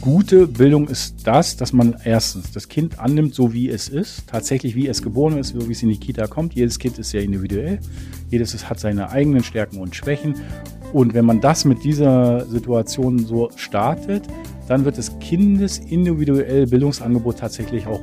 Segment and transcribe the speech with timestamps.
[0.00, 4.74] gute Bildung ist das, dass man erstens das Kind annimmt, so wie es ist, tatsächlich
[4.74, 6.54] wie es geboren ist, so wie es in die Kita kommt.
[6.54, 7.80] Jedes Kind ist sehr individuell,
[8.30, 10.34] jedes hat seine eigenen Stärken und Schwächen.
[10.92, 14.26] Und wenn man das mit dieser Situation so startet,
[14.68, 18.00] dann wird das Kindes individuelle Bildungsangebot tatsächlich auch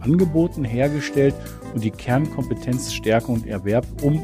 [0.00, 1.34] angeboten, hergestellt
[1.74, 4.22] und die Kernkompetenz Stärke und Erwerb, um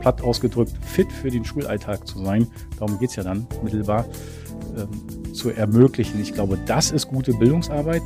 [0.00, 2.46] platt ausgedrückt fit für den Schulalltag zu sein.
[2.78, 4.06] Darum geht es ja dann mittelbar
[4.76, 6.20] ähm, zu ermöglichen.
[6.20, 8.02] Ich glaube, das ist gute Bildungsarbeit.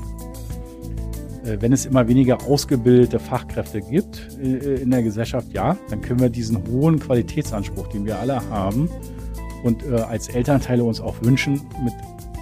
[1.44, 6.20] Äh, wenn es immer weniger ausgebildete Fachkräfte gibt äh, in der Gesellschaft, ja, dann können
[6.20, 8.88] wir diesen hohen Qualitätsanspruch, den wir alle haben
[9.62, 11.94] und äh, als Elternteile uns auch wünschen, mit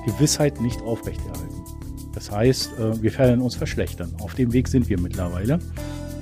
[0.07, 1.63] Gewissheit nicht aufrechterhalten.
[2.15, 4.15] Das heißt, äh, wir werden uns verschlechtern.
[4.21, 5.59] Auf dem Weg sind wir mittlerweile.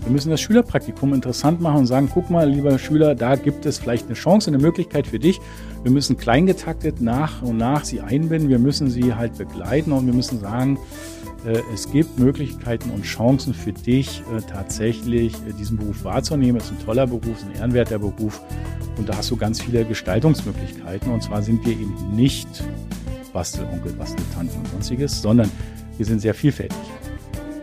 [0.04, 3.78] Wir müssen das Schülerpraktikum interessant machen und sagen, guck mal, lieber Schüler, da gibt es
[3.78, 5.40] vielleicht eine Chance, eine Möglichkeit für dich.
[5.82, 8.48] Wir müssen kleingetaktet nach und nach sie einbinden.
[8.48, 10.78] Wir müssen sie halt begleiten und wir müssen sagen,
[11.46, 16.56] äh, es gibt Möglichkeiten und Chancen für dich, äh, tatsächlich äh, diesen Beruf wahrzunehmen.
[16.56, 18.42] Es ist ein toller Beruf, es ist ein ehrenwerter Beruf
[18.98, 21.10] und da hast du ganz viele Gestaltungsmöglichkeiten.
[21.10, 22.48] Und zwar sind wir eben nicht
[23.32, 25.50] Bastelonkel, Basteltanten und sonstiges, sondern
[25.96, 26.76] wir sind sehr vielfältig.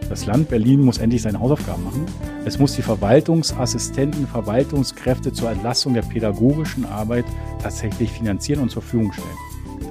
[0.09, 2.05] Das Land Berlin muss endlich seine Hausaufgaben machen.
[2.45, 7.25] Es muss die Verwaltungsassistenten, Verwaltungskräfte zur Entlastung der pädagogischen Arbeit
[7.61, 9.27] tatsächlich finanzieren und zur Verfügung stellen,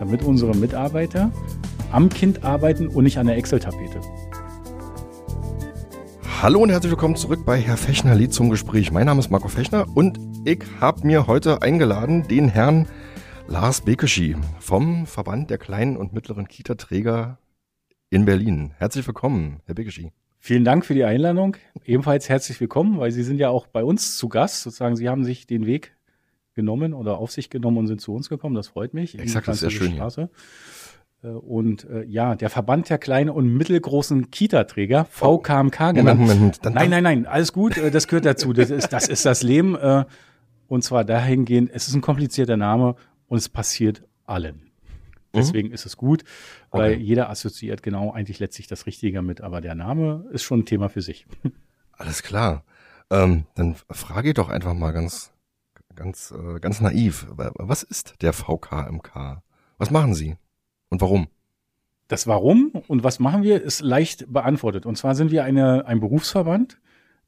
[0.00, 1.30] damit unsere Mitarbeiter
[1.92, 4.00] am Kind arbeiten und nicht an der Excel-Tapete.
[6.40, 8.92] Hallo und herzlich willkommen zurück bei Herr Fechner Lied zum Gespräch.
[8.92, 12.86] Mein Name ist Marco Fechner und ich habe mir heute eingeladen den Herrn
[13.48, 17.38] Lars Bekeschi vom Verband der kleinen und mittleren Kita-Träger
[18.10, 18.72] in Berlin.
[18.78, 20.12] Herzlich willkommen, Herr Bekeschi.
[20.38, 21.56] Vielen Dank für die Einladung.
[21.84, 24.62] Ebenfalls herzlich willkommen, weil Sie sind ja auch bei uns zu Gast.
[24.62, 25.96] Sozusagen, Sie haben sich den Weg
[26.54, 28.54] genommen oder auf sich genommen und sind zu uns gekommen.
[28.54, 29.18] Das freut mich.
[29.18, 29.94] Exakt, das ist sehr schön.
[29.94, 30.30] Straße.
[31.22, 36.20] Äh, und äh, ja, der Verband der kleinen und mittelgroßen Kita-Träger, VKMK genannt.
[36.20, 38.52] Moment, Moment, dann, nein, nein, nein, alles gut, äh, das gehört dazu.
[38.52, 39.74] Das ist das, ist das Leben.
[39.76, 40.04] Äh,
[40.68, 42.96] und zwar dahingehend, es ist ein komplizierter Name
[43.28, 44.65] und es passiert allen.
[45.36, 45.40] Mhm.
[45.40, 45.74] Deswegen mhm.
[45.74, 46.24] ist es gut,
[46.70, 47.02] weil okay.
[47.02, 50.88] jeder assoziiert genau eigentlich letztlich das Richtige mit, aber der Name ist schon ein Thema
[50.88, 51.26] für sich.
[51.92, 52.64] Alles klar.
[53.10, 55.32] Ähm, dann frage ich doch einfach mal ganz,
[55.94, 57.26] ganz, äh, ganz naiv.
[57.36, 59.42] Was ist der VKMK?
[59.78, 60.36] Was machen Sie
[60.88, 61.28] und warum?
[62.08, 64.86] Das Warum und was machen wir, ist leicht beantwortet.
[64.86, 66.78] Und zwar sind wir eine, ein Berufsverband,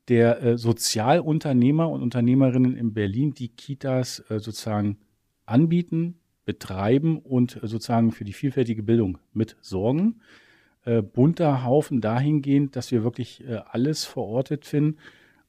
[0.09, 4.99] der äh, Sozialunternehmer und Unternehmerinnen in Berlin die Kitas äh, sozusagen
[5.47, 10.23] anbieten, betreiben und sozusagen für die vielfältige Bildung mit sorgen.
[10.87, 14.97] Äh, bunter Haufen dahingehend, dass wir wirklich äh, alles verortet finden.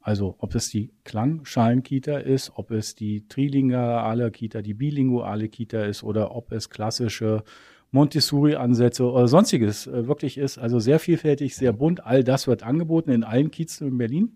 [0.02, 6.04] Also ob es die Klangschalenkita ist, ob es die trilinguale Kita, die bilinguale Kita ist
[6.04, 7.46] oder ob es klassische
[7.92, 10.58] Montessori-Ansätze oder sonstiges äh, wirklich ist.
[10.58, 12.06] Also sehr vielfältig, sehr bunt.
[12.06, 14.34] All das wird angeboten in allen Kiezen in Berlin.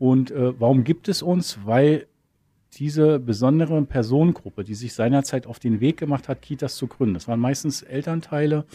[0.00, 1.60] Und äh, warum gibt es uns?
[1.64, 2.08] Weil
[2.76, 7.14] diese besondere Personengruppe, die sich seinerzeit auf den Weg gemacht hat, Kitas zu gründen.
[7.14, 8.66] Das waren meistens Elternteile,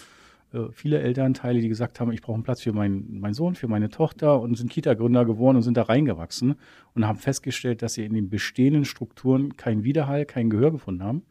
[0.54, 3.68] äh, viele Elternteile, die gesagt haben, ich brauche einen Platz für meinen, meinen Sohn, für
[3.68, 6.56] meine Tochter und sind Kita-Gründer geworden und sind da reingewachsen
[6.94, 11.24] und haben festgestellt, dass sie in den bestehenden Strukturen keinen Widerhall, kein Gehör gefunden haben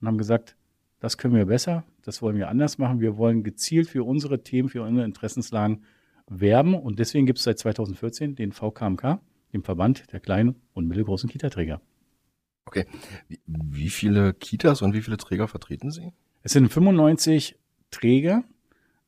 [0.00, 0.56] und haben gesagt,
[1.00, 3.00] das können wir besser, das wollen wir anders machen.
[3.00, 5.82] Wir wollen gezielt für unsere Themen, für unsere Interessenslagen
[6.28, 9.18] werben und deswegen gibt es seit 2014 den VKMK,
[9.52, 11.80] den Verband der kleinen und mittelgroßen Kita-Träger.
[12.64, 12.86] Okay.
[13.28, 16.12] Wie, wie viele Kitas und wie viele Träger vertreten Sie?
[16.42, 17.56] Es sind 95
[17.90, 18.44] Träger.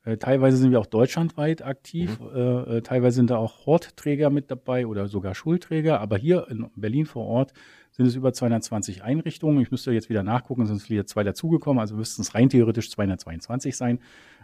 [0.03, 2.19] Äh, teilweise sind wir auch deutschlandweit aktiv.
[2.19, 2.27] Mhm.
[2.35, 5.99] Äh, äh, teilweise sind da auch Hortträger mit dabei oder sogar Schulträger.
[5.99, 7.53] Aber hier in Berlin vor Ort
[7.91, 9.61] sind es über 220 Einrichtungen.
[9.61, 11.79] Ich müsste jetzt wieder nachgucken, sind es wieder zwei dazugekommen.
[11.79, 13.99] Also müssten es rein theoretisch 222 sein.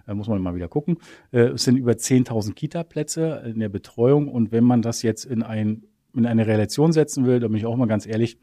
[0.07, 0.97] Da muss man mal wieder gucken.
[1.31, 4.29] Äh, es sind über 10.000 Kita-Plätze in der Betreuung.
[4.29, 5.83] Und wenn man das jetzt in, ein,
[6.15, 8.37] in eine Relation setzen will, da bin ich auch mal ganz ehrlich,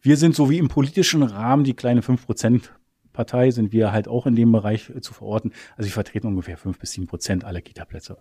[0.00, 2.70] wir sind so wie im politischen Rahmen die kleine 5%
[3.12, 5.52] Partei, sind wir halt auch in dem Bereich äh, zu verorten.
[5.76, 8.18] Also wir vertreten ungefähr 5 bis 7 Prozent aller Kita-Plätze.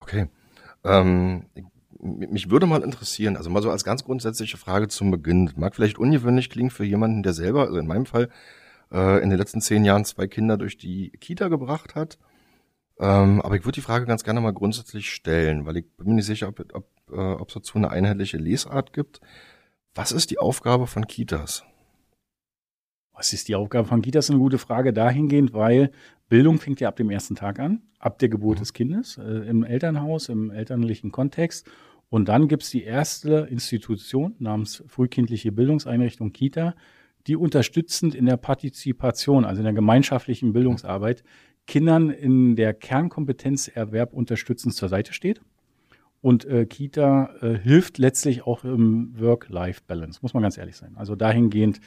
[0.00, 0.26] Okay.
[0.82, 1.46] Ähm,
[2.00, 5.50] mich würde mal interessieren, also mal so als ganz grundsätzliche Frage zum Beginn.
[5.56, 8.28] Mag vielleicht ungewöhnlich klingen für jemanden, der selber, also in meinem Fall,
[8.92, 12.18] äh, in den letzten zehn Jahren zwei Kinder durch die Kita gebracht hat.
[12.98, 16.14] Ähm, aber ich würde die Frage ganz gerne mal grundsätzlich stellen, weil ich bin mir
[16.14, 19.20] nicht sicher, ob, ob, äh, ob es dazu eine einheitliche Lesart gibt.
[19.96, 21.64] Was ist die Aufgabe von Kitas?
[23.12, 24.28] Was ist die Aufgabe von Kitas?
[24.28, 25.92] Eine gute Frage dahingehend, weil
[26.28, 28.60] Bildung fängt ja ab dem ersten Tag an, ab der Geburt mhm.
[28.60, 31.70] des Kindes, äh, im Elternhaus, im elterlichen Kontext.
[32.08, 36.74] Und dann gibt es die erste Institution namens frühkindliche Bildungseinrichtung Kita,
[37.28, 41.22] die unterstützend in der Partizipation, also in der gemeinschaftlichen Bildungsarbeit,
[41.68, 45.40] Kindern in der Kernkompetenzerwerb unterstützend zur Seite steht.
[46.24, 50.96] Und äh, Kita äh, hilft letztlich auch im Work-Life-Balance, muss man ganz ehrlich sein.
[50.96, 51.80] Also dahingehend,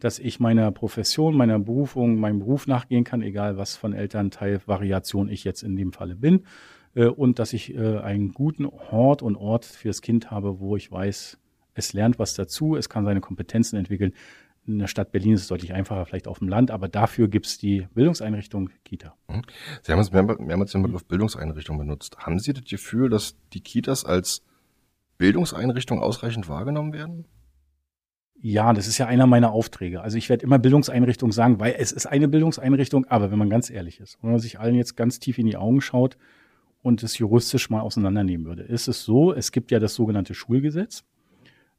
[0.00, 5.44] dass ich meiner Profession, meiner Berufung, meinem Beruf nachgehen kann, egal was von Elternteilvariation ich
[5.44, 6.44] jetzt in dem Falle bin.
[6.94, 10.90] Äh, und dass ich äh, einen guten Hort und Ort fürs Kind habe, wo ich
[10.90, 11.36] weiß,
[11.74, 14.14] es lernt was dazu, es kann seine Kompetenzen entwickeln.
[14.64, 17.46] In der Stadt Berlin ist es deutlich einfacher, vielleicht auf dem Land, aber dafür gibt
[17.46, 19.16] es die Bildungseinrichtung Kita.
[19.28, 19.42] Mhm.
[19.82, 22.18] Sie haben jetzt mehrmals den Begriff Bildungseinrichtung benutzt.
[22.18, 24.44] Haben Sie das Gefühl, dass die Kitas als
[25.18, 27.26] Bildungseinrichtung ausreichend wahrgenommen werden?
[28.44, 30.00] Ja, das ist ja einer meiner Aufträge.
[30.00, 33.70] Also ich werde immer Bildungseinrichtung sagen, weil es ist eine Bildungseinrichtung, aber wenn man ganz
[33.70, 36.16] ehrlich ist, wenn man sich allen jetzt ganz tief in die Augen schaut
[36.82, 41.04] und es juristisch mal auseinandernehmen würde, ist es so, es gibt ja das sogenannte Schulgesetz.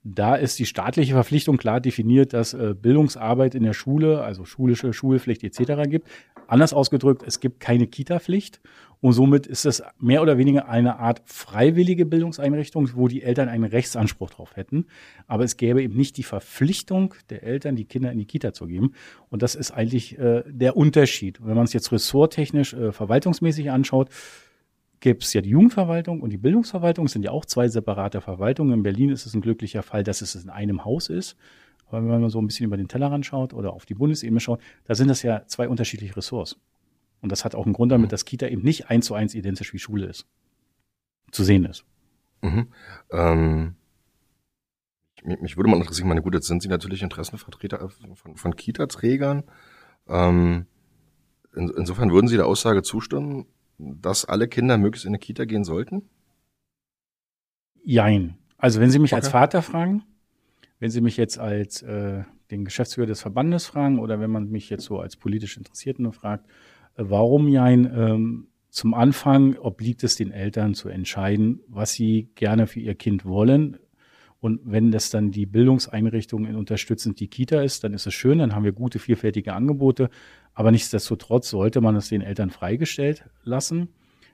[0.03, 4.91] Da ist die staatliche Verpflichtung klar definiert, dass äh, Bildungsarbeit in der Schule, also schulische
[4.91, 5.89] Schulpflicht etc.
[5.89, 6.09] gibt.
[6.47, 8.59] Anders ausgedrückt, es gibt keine Kita-Pflicht
[9.03, 13.65] und somit ist es mehr oder weniger eine Art freiwillige Bildungseinrichtung, wo die Eltern einen
[13.65, 14.85] Rechtsanspruch drauf hätten.
[15.27, 18.65] Aber es gäbe eben nicht die Verpflichtung der Eltern, die Kinder in die Kita zu
[18.65, 18.93] geben.
[19.29, 21.39] Und das ist eigentlich äh, der Unterschied.
[21.45, 24.09] wenn man es jetzt ressorttechnisch, äh, verwaltungsmäßig anschaut,
[25.03, 27.07] gibt es ja die Jugendverwaltung und die Bildungsverwaltung.
[27.07, 28.73] Es sind ja auch zwei separate Verwaltungen.
[28.73, 31.35] In Berlin ist es ein glücklicher Fall, dass es in einem Haus ist.
[31.87, 34.61] Aber wenn man so ein bisschen über den Tellerrand schaut oder auf die Bundesebene schaut,
[34.85, 36.57] da sind das ja zwei unterschiedliche Ressorts.
[37.19, 38.11] Und das hat auch einen Grund damit, mhm.
[38.11, 40.25] dass Kita eben nicht eins zu eins identisch wie Schule ist.
[41.31, 41.83] Zu sehen ist.
[42.41, 42.69] Mhm.
[43.11, 43.75] Ähm,
[45.21, 49.43] mich, mich, würde mal interessieren, meine gut, jetzt sind Sie natürlich Interessenvertreter von, von Kita-Trägern.
[50.07, 50.65] Ähm,
[51.53, 53.47] in, insofern würden Sie der Aussage zustimmen,
[53.77, 56.03] dass alle Kinder möglichst in eine Kita gehen sollten?
[57.83, 58.37] Jein.
[58.57, 59.17] Also wenn Sie mich okay.
[59.17, 60.03] als Vater fragen,
[60.79, 64.69] wenn Sie mich jetzt als äh, den Geschäftsführer des Verbandes fragen oder wenn man mich
[64.69, 66.45] jetzt so als politisch Interessierten fragt,
[66.95, 67.91] äh, warum Jein?
[67.93, 73.23] Ähm, zum Anfang obliegt es den Eltern zu entscheiden, was sie gerne für ihr Kind
[73.23, 73.77] wollen.
[74.43, 78.39] Und wenn das dann die Bildungseinrichtung in unterstützend die Kita ist, dann ist es schön,
[78.39, 80.09] dann haben wir gute, vielfältige Angebote.
[80.53, 83.87] Aber nichtsdestotrotz sollte man es den Eltern freigestellt lassen.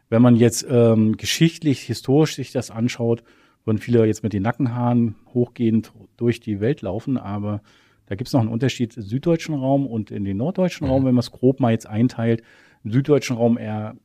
[0.09, 3.23] Wenn man jetzt ähm, geschichtlich, historisch sich das anschaut,
[3.65, 7.19] würden viele jetzt mit den Nackenhaaren hochgehend durch die Welt laufen.
[7.19, 7.61] Aber
[8.07, 10.91] da gibt es noch einen Unterschied im süddeutschen Raum und in den norddeutschen mhm.
[10.91, 12.41] Raum, wenn man es grob mal jetzt einteilt.
[12.83, 13.95] Im süddeutschen Raum eher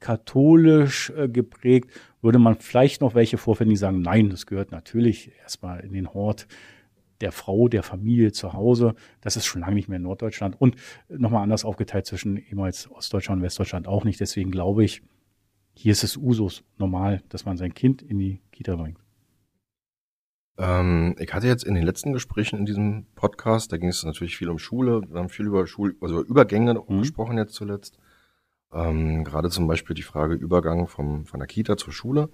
[0.00, 1.90] katholisch äh, geprägt,
[2.22, 6.14] würde man vielleicht noch welche vorfinden, die sagen, nein, das gehört natürlich erstmal in den
[6.14, 6.46] Hort
[7.20, 8.94] der Frau, der Familie zu Hause.
[9.20, 10.76] Das ist schon lange nicht mehr in Norddeutschland und
[11.08, 14.20] nochmal anders aufgeteilt zwischen ehemals Ostdeutschland und Westdeutschland auch nicht.
[14.20, 15.02] Deswegen glaube ich,
[15.74, 18.98] hier ist es Usus normal, dass man sein Kind in die Kita bringt.
[20.58, 24.36] Ähm, ich hatte jetzt in den letzten Gesprächen in diesem Podcast, da ging es natürlich
[24.36, 27.00] viel um Schule, wir haben viel über Schul, also über Übergänge mhm.
[27.00, 27.98] gesprochen jetzt zuletzt.
[28.72, 32.30] Ähm, gerade zum Beispiel die Frage Übergang vom, von der Kita zur Schule.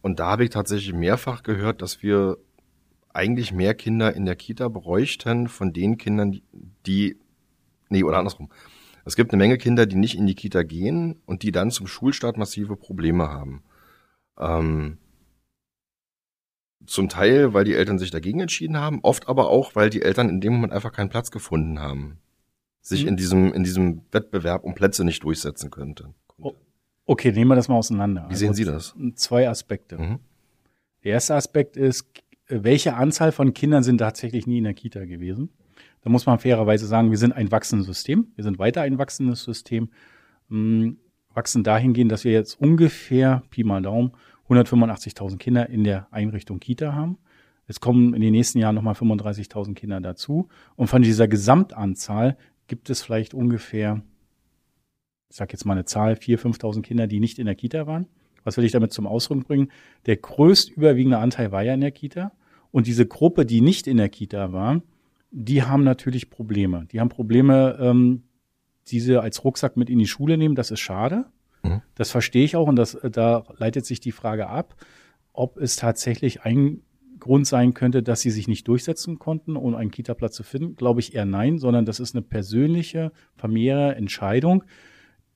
[0.00, 2.38] Und da habe ich tatsächlich mehrfach gehört, dass wir
[3.12, 6.40] eigentlich mehr Kinder in der Kita bräuchten von den Kindern,
[6.86, 7.18] die,
[7.88, 8.50] nee, oder andersrum.
[9.04, 11.86] Es gibt eine Menge Kinder, die nicht in die Kita gehen und die dann zum
[11.86, 13.62] Schulstart massive Probleme haben.
[14.38, 14.98] Ähm,
[16.86, 20.28] zum Teil, weil die Eltern sich dagegen entschieden haben, oft aber auch, weil die Eltern
[20.28, 22.18] in dem Moment einfach keinen Platz gefunden haben,
[22.82, 23.08] sich mhm.
[23.08, 26.14] in diesem in diesem Wettbewerb um Plätze nicht durchsetzen könnten.
[27.04, 28.26] Okay, nehmen wir das mal auseinander.
[28.28, 28.94] Wie sehen Sie das?
[29.16, 29.98] Zwei Aspekte.
[29.98, 30.18] Mhm.
[31.02, 32.06] Der erste Aspekt ist,
[32.48, 35.50] welche Anzahl von Kindern sind tatsächlich nie in der Kita gewesen?
[36.02, 38.28] Da muss man fairerweise sagen, wir sind ein wachsendes System.
[38.36, 39.88] Wir sind weiter ein wachsendes System.
[40.48, 40.98] Hm,
[41.34, 44.12] wachsen dahingehend, dass wir jetzt ungefähr, Pi mal Daumen,
[44.48, 47.18] 185.000 Kinder in der Einrichtung Kita haben.
[47.66, 50.48] Es kommen in den nächsten Jahren nochmal 35.000 Kinder dazu.
[50.76, 52.36] Und von dieser Gesamtanzahl
[52.66, 54.02] gibt es vielleicht ungefähr,
[55.28, 58.06] ich sage jetzt mal eine Zahl, 4.000, 5.000 Kinder, die nicht in der Kita waren.
[58.44, 59.70] Was will ich damit zum Ausdruck bringen?
[60.06, 62.32] Der größt überwiegende Anteil war ja in der Kita.
[62.70, 64.82] Und diese Gruppe, die nicht in der Kita war,
[65.30, 66.86] die haben natürlich Probleme.
[66.90, 68.24] Die haben Probleme, ähm,
[68.88, 70.54] diese als Rucksack mit in die Schule nehmen.
[70.54, 71.26] Das ist schade.
[71.62, 71.82] Mhm.
[71.94, 72.66] Das verstehe ich auch.
[72.66, 74.74] Und das, da leitet sich die Frage ab,
[75.32, 76.82] ob es tatsächlich ein
[77.22, 80.74] Grund sein könnte, dass sie sich nicht durchsetzen konnten, um einen Kita-Platz zu finden.
[80.74, 84.64] Glaube ich eher nein, sondern das ist eine persönliche, familiäre Entscheidung,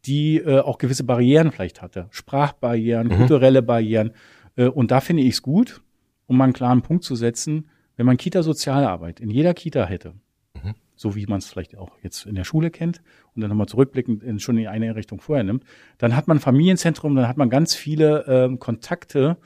[0.04, 2.08] die äh, auch gewisse Barrieren vielleicht hatte.
[2.10, 3.12] Sprachbarrieren, mhm.
[3.12, 4.10] kulturelle Barrieren.
[4.56, 5.80] Äh, und da finde ich es gut,
[6.26, 10.14] um mal einen klaren Punkt zu setzen, wenn man Kita-Sozialarbeit in jeder Kita hätte,
[10.54, 10.74] mhm.
[10.96, 13.00] so wie man es vielleicht auch jetzt in der Schule kennt
[13.34, 15.62] und dann nochmal zurückblickend in, schon in eine Richtung vorher nimmt,
[15.98, 19.36] dann hat man Familienzentrum, dann hat man ganz viele ähm, Kontakte,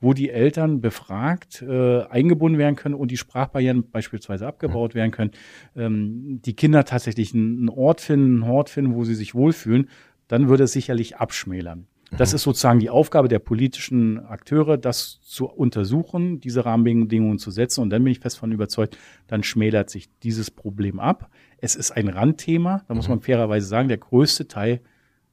[0.00, 5.32] wo die Eltern befragt, äh, eingebunden werden können und die Sprachbarrieren beispielsweise abgebaut werden können,
[5.76, 9.88] ähm, die Kinder tatsächlich einen Ort finden, einen Ort finden, wo sie sich wohlfühlen,
[10.28, 11.86] dann würde es sicherlich abschmälern.
[12.16, 12.36] Das mhm.
[12.36, 17.82] ist sozusagen die Aufgabe der politischen Akteure, das zu untersuchen, diese Rahmenbedingungen zu setzen.
[17.82, 21.30] Und dann bin ich fest von überzeugt, dann schmälert sich dieses Problem ab.
[21.58, 23.14] Es ist ein Randthema, da muss mhm.
[23.14, 24.80] man fairerweise sagen, der größte Teil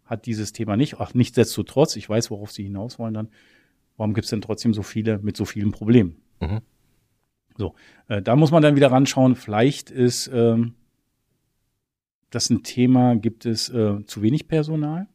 [0.05, 0.99] hat dieses Thema nicht.
[0.99, 3.29] Ach, nichtsdestotrotz, ich weiß, worauf Sie hinaus wollen dann.
[3.97, 6.21] Warum gibt es denn trotzdem so viele mit so vielen Problemen?
[6.39, 6.61] Mhm.
[7.57, 7.73] So,
[8.07, 9.35] äh, da muss man dann wieder ranschauen.
[9.35, 10.75] Vielleicht ist ähm,
[12.29, 15.07] das ein Thema, gibt es äh, zu wenig Personal?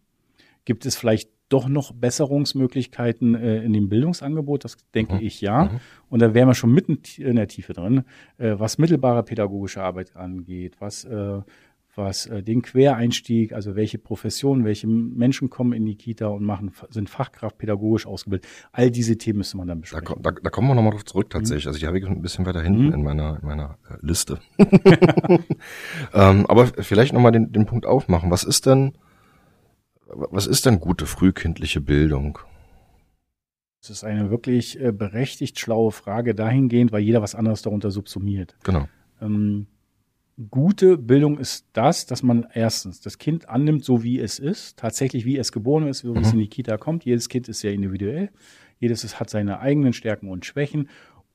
[0.64, 4.64] Gibt es vielleicht doch noch Besserungsmöglichkeiten äh, in dem Bildungsangebot?
[4.64, 5.20] Das denke mhm.
[5.20, 5.64] ich ja.
[5.64, 5.80] Mhm.
[6.08, 8.04] Und da wären wir schon mitten in der Tiefe drin,
[8.38, 11.40] äh, was mittelbare pädagogische Arbeit angeht, was, äh,
[11.94, 16.72] was äh, den Quereinstieg, also welche Professionen, welche Menschen kommen in die Kita und machen,
[16.90, 18.48] sind Fachkraft pädagogisch ausgebildet.
[18.72, 20.22] All diese Themen müsste man dann besprechen.
[20.22, 21.64] Da, da, da kommen wir nochmal drauf zurück tatsächlich.
[21.64, 21.68] Mhm.
[21.68, 22.94] Also ich habe ein bisschen weiter hinten mhm.
[22.94, 24.40] in meiner, in meiner äh, Liste.
[26.14, 28.30] ähm, aber vielleicht nochmal den, den Punkt aufmachen.
[28.30, 28.92] Was ist denn,
[30.06, 32.38] was ist denn gute frühkindliche Bildung?
[33.82, 38.56] Das ist eine wirklich äh, berechtigt schlaue Frage dahingehend, weil jeder was anderes darunter subsumiert.
[38.62, 38.86] Genau.
[39.20, 39.66] Ähm,
[40.50, 45.24] gute Bildung ist das, dass man erstens das Kind annimmt, so wie es ist, tatsächlich
[45.24, 46.24] wie es geboren ist, so wie mhm.
[46.24, 47.04] es in die Kita kommt.
[47.04, 48.30] Jedes Kind ist sehr individuell.
[48.78, 50.88] Jedes hat seine eigenen Stärken und Schwächen.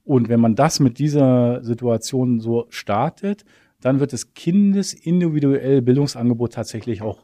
[0.04, 3.46] Und wenn man das mit dieser Situation so startet,
[3.82, 7.20] dann wird das Kindes individuelle Bildungsangebot tatsächlich auch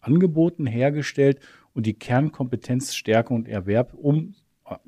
[0.00, 1.40] angeboten, hergestellt
[1.72, 4.34] und die Kernkompetenz, Stärke und Erwerb, um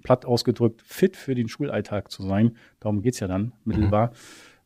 [0.02, 4.12] platt ausgedrückt fit für den Schulalltag zu sein, darum geht's ja dann mittelbar,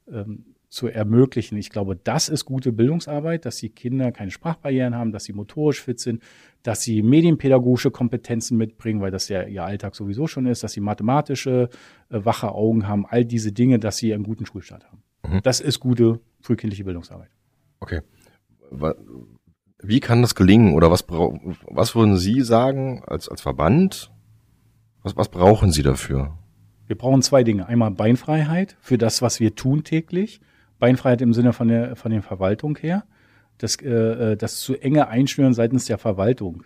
[0.06, 0.14] mhm.
[0.14, 1.58] ähm, zu ermöglichen.
[1.58, 5.82] Ich glaube, das ist gute Bildungsarbeit, dass die Kinder keine Sprachbarrieren haben, dass sie motorisch
[5.82, 6.22] fit sind,
[6.62, 10.80] dass sie medienpädagogische Kompetenzen mitbringen, weil das ja ihr Alltag sowieso schon ist, dass sie
[10.80, 11.68] mathematische,
[12.08, 15.02] äh, wache Augen haben, all diese Dinge, dass sie einen guten Schulstart haben.
[15.28, 15.40] Mhm.
[15.42, 17.30] Das ist gute frühkindliche Bildungsarbeit.
[17.80, 18.00] Okay.
[19.82, 24.12] Wie kann das gelingen oder was, was würden Sie sagen als, als Verband?
[25.02, 26.38] Was, was brauchen Sie dafür?
[26.86, 27.66] Wir brauchen zwei Dinge.
[27.66, 30.40] Einmal Beinfreiheit für das, was wir tun täglich.
[30.80, 33.04] Beinfreiheit im Sinne von der, von der Verwaltung her.
[33.58, 36.64] Das, äh, äh das zu enge Einschnüren seitens der Verwaltung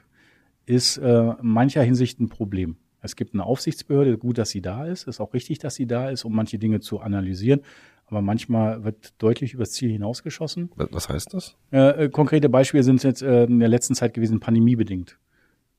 [0.65, 2.79] ist äh, mancher Hinsicht ein Problem.
[3.03, 6.09] Es gibt eine Aufsichtsbehörde, gut, dass sie da ist, ist auch richtig, dass sie da
[6.09, 7.61] ist, um manche Dinge zu analysieren
[8.07, 10.71] aber manchmal wird deutlich übers Ziel hinausgeschossen.
[10.77, 11.57] Was heißt das?
[11.73, 15.19] Äh, äh, konkrete Beispiele sind jetzt äh, in der letzten Zeit gewesen, pandemiebedingt.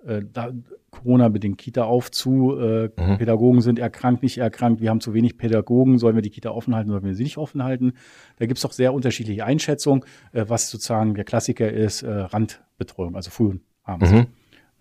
[0.06, 0.52] Äh, da,
[0.92, 3.18] Corona-bedingt, Kita auf, zu, äh, mhm.
[3.18, 6.76] Pädagogen sind erkrankt, nicht erkrankt, wir haben zu wenig Pädagogen, sollen wir die Kita offen
[6.76, 7.94] halten, sollen wir sie nicht offen halten?
[8.38, 13.16] Da gibt es doch sehr unterschiedliche Einschätzungen, äh, was sozusagen der Klassiker ist, äh, Randbetreuung,
[13.16, 14.12] also früh und abends.
[14.12, 14.26] Mhm.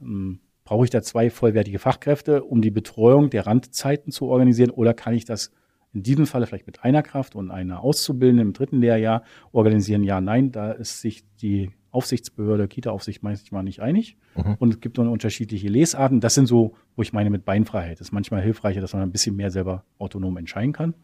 [0.01, 4.95] Ähm, brauche ich da zwei vollwertige Fachkräfte, um die Betreuung der Randzeiten zu organisieren, oder
[4.95, 5.53] kann ich das
[5.93, 10.03] in diesem Falle vielleicht mit einer Kraft und einer Auszubildenden im dritten Lehrjahr organisieren.
[10.03, 14.17] Ja, nein, da ist sich die Aufsichtsbehörde, Kita-Aufsicht manchmal nicht einig.
[14.37, 14.57] Mhm.
[14.59, 16.21] Und es gibt dann unterschiedliche Lesarten.
[16.21, 18.01] Das sind so, wo ich meine mit Beinfreiheit.
[18.01, 20.95] Das ist manchmal hilfreicher, dass man ein bisschen mehr selber autonom entscheiden kann.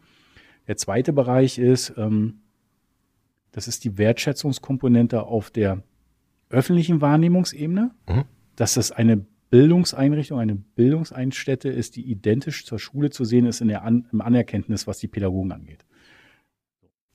[0.67, 2.41] Der zweite Bereich ist, ähm,
[3.51, 5.83] das ist die Wertschätzungskomponente auf der
[6.49, 8.23] öffentlichen Wahrnehmungsebene, mhm.
[8.55, 13.67] dass das eine Bildungseinrichtung, eine Bildungseinstätte ist, die identisch zur Schule zu sehen ist in
[13.67, 15.85] der An im Anerkenntnis, was die Pädagogen angeht.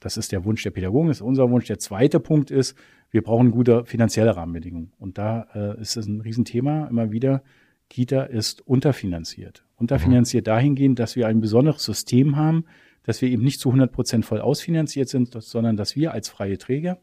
[0.01, 1.67] Das ist der Wunsch der Pädagogen, das ist unser Wunsch.
[1.67, 2.77] Der zweite Punkt ist,
[3.17, 4.93] wir brauchen gute finanzielle Rahmenbedingungen.
[4.99, 7.43] Und da äh, ist es ein Riesenthema immer wieder.
[7.89, 9.65] Kita ist unterfinanziert.
[9.77, 10.51] Unterfinanziert mhm.
[10.51, 12.67] dahingehend, dass wir ein besonderes System haben,
[13.05, 16.59] dass wir eben nicht zu 100 Prozent voll ausfinanziert sind, sondern dass wir als freie
[16.59, 16.99] Träger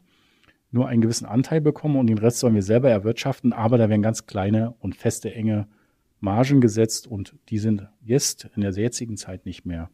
[0.70, 4.02] nur einen gewissen Anteil bekommen und den Rest sollen wir selber erwirtschaften, aber da werden
[4.02, 5.66] ganz kleine und feste, enge
[6.20, 9.90] Margen gesetzt und die sind jetzt in der jetzigen Zeit nicht mehr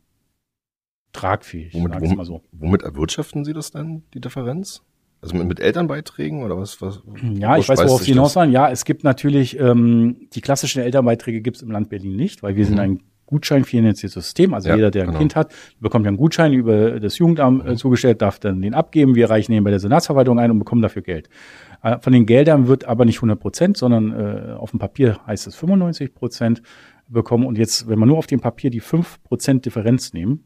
[1.12, 1.73] tragfähig.
[1.73, 2.43] Womit, womit, mal so.
[2.53, 4.83] womit erwirtschaften Sie das dann, die Differenz?
[5.23, 6.81] Also mit, mit Elternbeiträgen oder was?
[6.81, 7.03] was
[7.35, 8.53] ja, ich weiß, worauf Sie hinaus waren.
[8.53, 12.57] Ja, es gibt natürlich, ähm, die klassischen Elternbeiträge gibt es im Land Berlin nicht, weil
[12.57, 12.69] wir mhm.
[12.69, 14.55] sind ein gutscheinfinanziertes System.
[14.55, 15.19] Also ja, jeder, der ein genau.
[15.19, 17.77] Kind hat, bekommt ja einen Gutschein über das Jugendamt äh, mhm.
[17.77, 19.15] zugestellt, darf dann den abgeben.
[19.15, 21.29] Wir reichen ihn bei der Senatsverwaltung ein und bekommen dafür Geld.
[21.83, 25.47] Äh, von den Geldern wird aber nicht 100 Prozent, sondern äh, auf dem Papier heißt
[25.47, 26.62] es 95 Prozent
[27.09, 27.47] bekommen.
[27.47, 30.45] Und jetzt, wenn man nur auf dem Papier die 5 Prozent Differenz nehmen,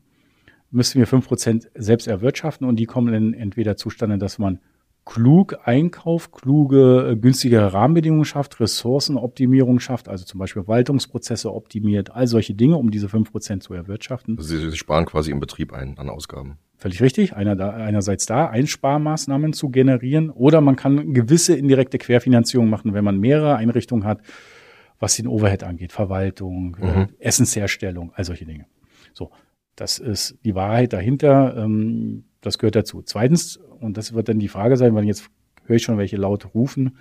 [0.74, 4.58] müssen wir 5 Prozent selbst erwirtschaften und die kommen dann entweder zustande, dass man
[5.04, 12.26] klug einkauft, kluge, äh, günstige Rahmenbedingungen schafft, Ressourcenoptimierung schafft, also zum Beispiel Verwaltungsprozesse optimiert, all
[12.26, 14.36] solche Dinge, um diese fünf Prozent zu erwirtschaften.
[14.38, 16.58] Also Sie, Sie sparen quasi im Betrieb ein an Ausgaben.
[16.76, 17.34] Völlig richtig.
[17.36, 23.04] Einer da, einerseits da Einsparmaßnahmen zu generieren oder man kann gewisse indirekte Querfinanzierung machen, wenn
[23.04, 24.20] man mehrere Einrichtungen hat,
[24.98, 27.08] was den Overhead angeht, Verwaltung, äh, mhm.
[27.18, 28.66] Essensherstellung, all solche Dinge.
[29.12, 29.30] So,
[29.76, 31.56] das ist die Wahrheit dahinter.
[31.56, 33.02] Ähm, das gehört dazu.
[33.02, 35.30] Zweitens, und das wird dann die Frage sein, weil jetzt
[35.64, 36.96] höre ich schon welche laut rufen,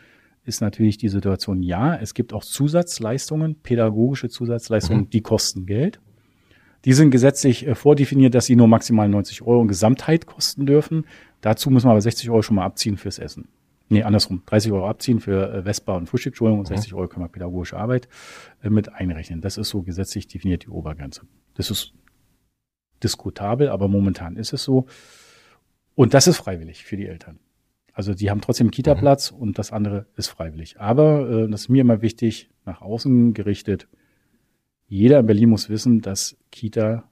[0.45, 5.09] ist natürlich die Situation, ja, es gibt auch Zusatzleistungen, pädagogische Zusatzleistungen, mhm.
[5.09, 5.99] die kosten Geld.
[6.85, 11.05] Die sind gesetzlich äh, vordefiniert, dass sie nur maximal 90 Euro in Gesamtheit kosten dürfen.
[11.41, 13.47] Dazu muss man aber 60 Euro schon mal abziehen fürs Essen.
[13.89, 14.41] Nee, andersrum.
[14.45, 16.97] 30 Euro abziehen für äh, Vespa und Frühstück, Entschuldigung, und 60 mhm.
[16.97, 18.09] Euro kann man pädagogische Arbeit
[18.61, 19.39] äh, mit einrechnen.
[19.39, 21.21] Das ist so gesetzlich definiert die Obergrenze.
[21.53, 21.93] Das ist
[23.03, 24.85] diskutabel, aber momentan ist es so.
[25.95, 27.39] Und das ist freiwillig für die Eltern.
[27.93, 29.37] Also die haben trotzdem Kita-Platz mhm.
[29.37, 30.79] und das andere ist freiwillig.
[30.79, 33.87] Aber äh, das ist mir immer wichtig, nach außen gerichtet,
[34.87, 37.09] jeder in Berlin muss wissen, dass Kita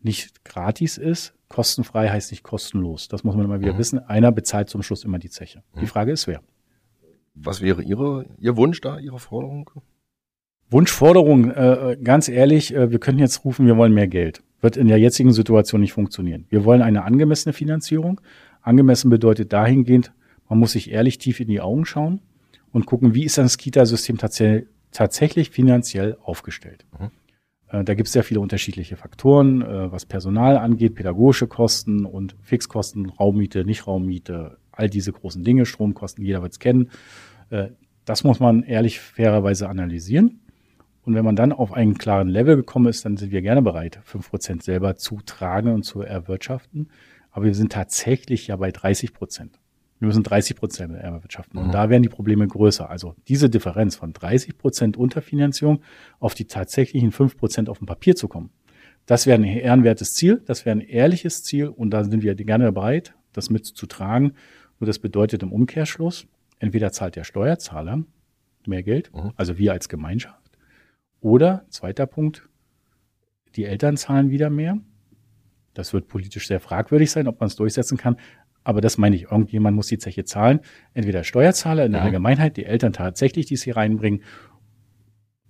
[0.00, 1.34] nicht gratis ist.
[1.48, 3.08] Kostenfrei heißt nicht kostenlos.
[3.08, 3.78] Das muss man immer wieder mhm.
[3.78, 3.98] wissen.
[3.98, 5.62] Einer bezahlt zum Schluss immer die Zeche.
[5.74, 5.80] Mhm.
[5.80, 6.42] Die Frage ist, wer?
[7.34, 9.70] Was wäre Ihre, Ihr Wunsch da, Ihre Forderung?
[10.70, 14.42] Wunschforderung, äh, ganz ehrlich, äh, wir können jetzt rufen, wir wollen mehr Geld.
[14.60, 16.46] Wird in der jetzigen Situation nicht funktionieren.
[16.50, 18.20] Wir wollen eine angemessene Finanzierung.
[18.60, 20.12] Angemessen bedeutet dahingehend,
[20.48, 22.20] man muss sich ehrlich tief in die Augen schauen
[22.72, 26.86] und gucken, wie ist das Kita-System tatsächlich, tatsächlich finanziell aufgestellt.
[26.98, 27.10] Mhm.
[27.68, 32.36] Äh, da gibt es sehr viele unterschiedliche Faktoren, äh, was Personal angeht, pädagogische Kosten und
[32.42, 36.90] Fixkosten, Raummiete, Nicht-Raummiete, all diese großen Dinge, Stromkosten, jeder wird es kennen.
[37.50, 37.68] Äh,
[38.04, 40.40] das muss man ehrlich fairerweise analysieren.
[41.08, 43.98] Und wenn man dann auf einen klaren Level gekommen ist, dann sind wir gerne bereit,
[44.04, 46.90] fünf Prozent selber zu tragen und zu erwirtschaften.
[47.30, 49.58] Aber wir sind tatsächlich ja bei 30 Prozent.
[50.00, 51.58] Wir müssen 30 Prozent erwirtschaften.
[51.58, 51.72] Und mhm.
[51.72, 52.90] da werden die Probleme größer.
[52.90, 55.80] Also diese Differenz von 30 Prozent Unterfinanzierung
[56.20, 58.50] auf die tatsächlichen 5 Prozent auf dem Papier zu kommen.
[59.06, 62.70] Das wäre ein ehrenwertes Ziel, das wäre ein ehrliches Ziel und da sind wir gerne
[62.70, 64.34] bereit, das mitzutragen.
[64.78, 66.26] Nur das bedeutet im Umkehrschluss,
[66.58, 68.04] entweder zahlt der Steuerzahler
[68.66, 69.32] mehr Geld, mhm.
[69.36, 70.37] also wir als Gemeinschaft,
[71.20, 72.48] oder zweiter Punkt,
[73.56, 74.78] die Eltern zahlen wieder mehr.
[75.74, 78.16] Das wird politisch sehr fragwürdig sein, ob man es durchsetzen kann.
[78.64, 80.60] Aber das meine ich, irgendjemand muss die Zeche zahlen.
[80.92, 82.06] Entweder Steuerzahler in der mhm.
[82.06, 84.22] Allgemeinheit, die Eltern tatsächlich, die es hier reinbringen,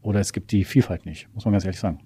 [0.00, 2.00] oder es gibt die Vielfalt nicht, muss man ganz ehrlich sagen.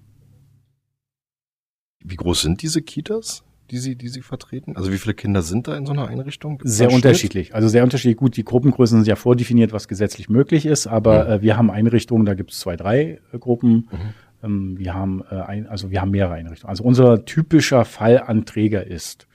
[2.03, 3.45] Wie groß sind diese Kitas?
[3.71, 4.75] Die Sie, die Sie vertreten?
[4.75, 6.61] Also wie viele Kinder sind da in so einer Einrichtung?
[6.63, 7.55] Sehr unterschiedlich.
[7.55, 8.17] Also sehr unterschiedlich.
[8.17, 11.31] Gut, die Gruppengrößen sind ja vordefiniert, was gesetzlich möglich ist, aber mhm.
[11.31, 13.89] äh, wir haben Einrichtungen, da gibt es zwei, drei äh, Gruppen.
[13.91, 14.13] Mhm.
[14.43, 16.69] Ähm, wir haben äh, ein, also wir haben mehrere Einrichtungen.
[16.69, 19.27] Also unser typischer Fallanträger ist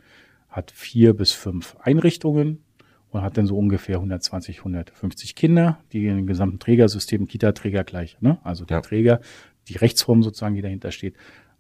[0.49, 2.65] hat vier bis fünf Einrichtungen
[3.11, 8.21] und hat dann so ungefähr 120, 150 Kinder, die in dem gesamten Trägersystem, Kita-Träger gleich,
[8.21, 8.39] ne?
[8.45, 8.81] also der ja.
[8.83, 9.21] Träger,
[9.69, 11.15] die Rechtsform sozusagen, die dahinter steht.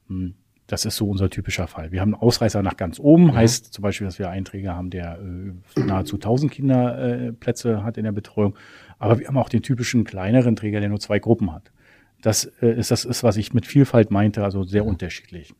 [0.08, 0.34] Hm,
[0.68, 1.92] das ist so unser typischer Fall.
[1.92, 3.34] Wir haben einen Ausreißer nach ganz oben, mhm.
[3.34, 7.96] heißt zum Beispiel, dass wir einen Träger haben, der äh, nahezu 1000 Kinderplätze äh, hat
[7.96, 8.54] in der Betreuung.
[8.98, 11.72] Aber wir haben auch den typischen kleineren Träger, der nur zwei Gruppen hat.
[12.20, 14.90] Das äh, ist das, ist, was ich mit Vielfalt meinte, also sehr mhm.
[14.90, 15.54] unterschiedlich.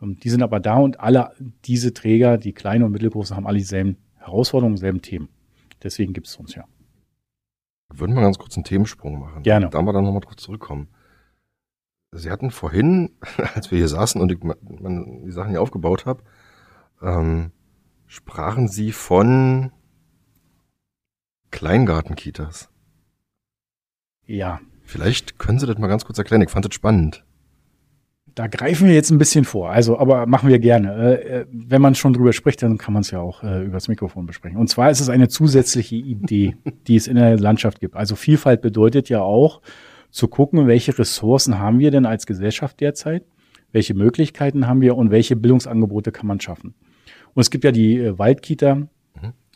[0.00, 1.32] Ähm, die sind aber da und alle
[1.64, 5.28] diese Träger, die kleinen und mittelgroßen, haben alle dieselben Herausforderungen, dieselben Themen.
[5.82, 6.64] Deswegen gibt es uns ja.
[7.92, 9.42] Würden wir ganz kurz einen Themensprung machen.
[9.42, 9.70] Gerne.
[9.70, 10.88] Da wir dann nochmal drauf zurückkommen.
[12.16, 13.10] Sie hatten vorhin,
[13.54, 16.22] als wir hier saßen und ich man, die Sachen hier aufgebaut habe,
[17.02, 17.52] ähm,
[18.06, 19.72] sprachen Sie von
[21.50, 22.70] Kleingartenkitas.
[24.26, 24.60] Ja.
[24.82, 26.42] Vielleicht können Sie das mal ganz kurz erklären.
[26.42, 27.24] Ich fand das spannend.
[28.34, 29.70] Da greifen wir jetzt ein bisschen vor.
[29.70, 30.94] Also, aber machen wir gerne.
[30.94, 33.88] Äh, äh wenn man schon drüber spricht, dann kann man es ja auch äh, übers
[33.88, 34.58] Mikrofon besprechen.
[34.58, 37.96] Und zwar ist es eine zusätzliche Idee, die es in der Landschaft gibt.
[37.96, 39.62] Also Vielfalt bedeutet ja auch
[40.16, 43.24] zu gucken, welche Ressourcen haben wir denn als Gesellschaft derzeit,
[43.70, 46.74] welche Möglichkeiten haben wir und welche Bildungsangebote kann man schaffen.
[47.34, 48.88] Und es gibt ja die äh, Waldkita, mhm.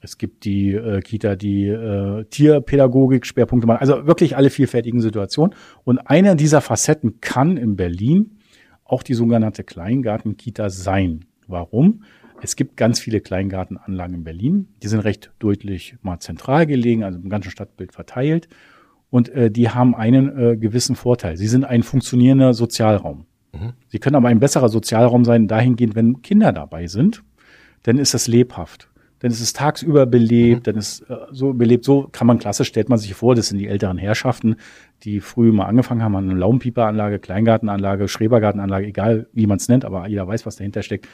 [0.03, 5.55] es gibt die äh, Kita, die äh, Tierpädagogik Schwerpunkte machen, also wirklich alle vielfältigen Situationen.
[5.85, 8.37] Und einer dieser Facetten kann in Berlin
[8.85, 11.25] auch die sogenannte Kleingartenkita sein.
[11.46, 12.03] Warum?
[12.42, 14.68] Es gibt ganz viele Kleingartenanlagen in Berlin.
[14.83, 18.49] Die sind recht deutlich mal zentral gelegen, also im ganzen Stadtbild verteilt.
[19.11, 21.37] Und äh, die haben einen äh, gewissen Vorteil.
[21.37, 23.27] Sie sind ein funktionierender Sozialraum.
[23.53, 23.73] Mhm.
[23.88, 27.23] Sie können aber ein besserer Sozialraum sein, dahingehend, wenn Kinder dabei sind,
[27.83, 30.62] dann ist das lebhaft dann ist es tagsüber belebt, mhm.
[30.64, 31.85] dann ist äh, so belebt.
[31.85, 34.57] So kann man klassisch, stellt man sich vor, das sind die älteren Herrschaften,
[35.05, 40.09] die früh mal angefangen haben, eine Laumpieperanlage, Kleingartenanlage, Schrebergartenanlage, egal wie man es nennt, aber
[40.09, 41.07] jeder weiß, was dahinter steckt.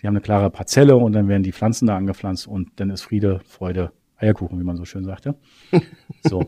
[0.00, 3.02] Die haben eine klare Parzelle und dann werden die Pflanzen da angepflanzt und dann ist
[3.02, 5.34] Friede, Freude, Eierkuchen, wie man so schön sagte.
[6.22, 6.42] So.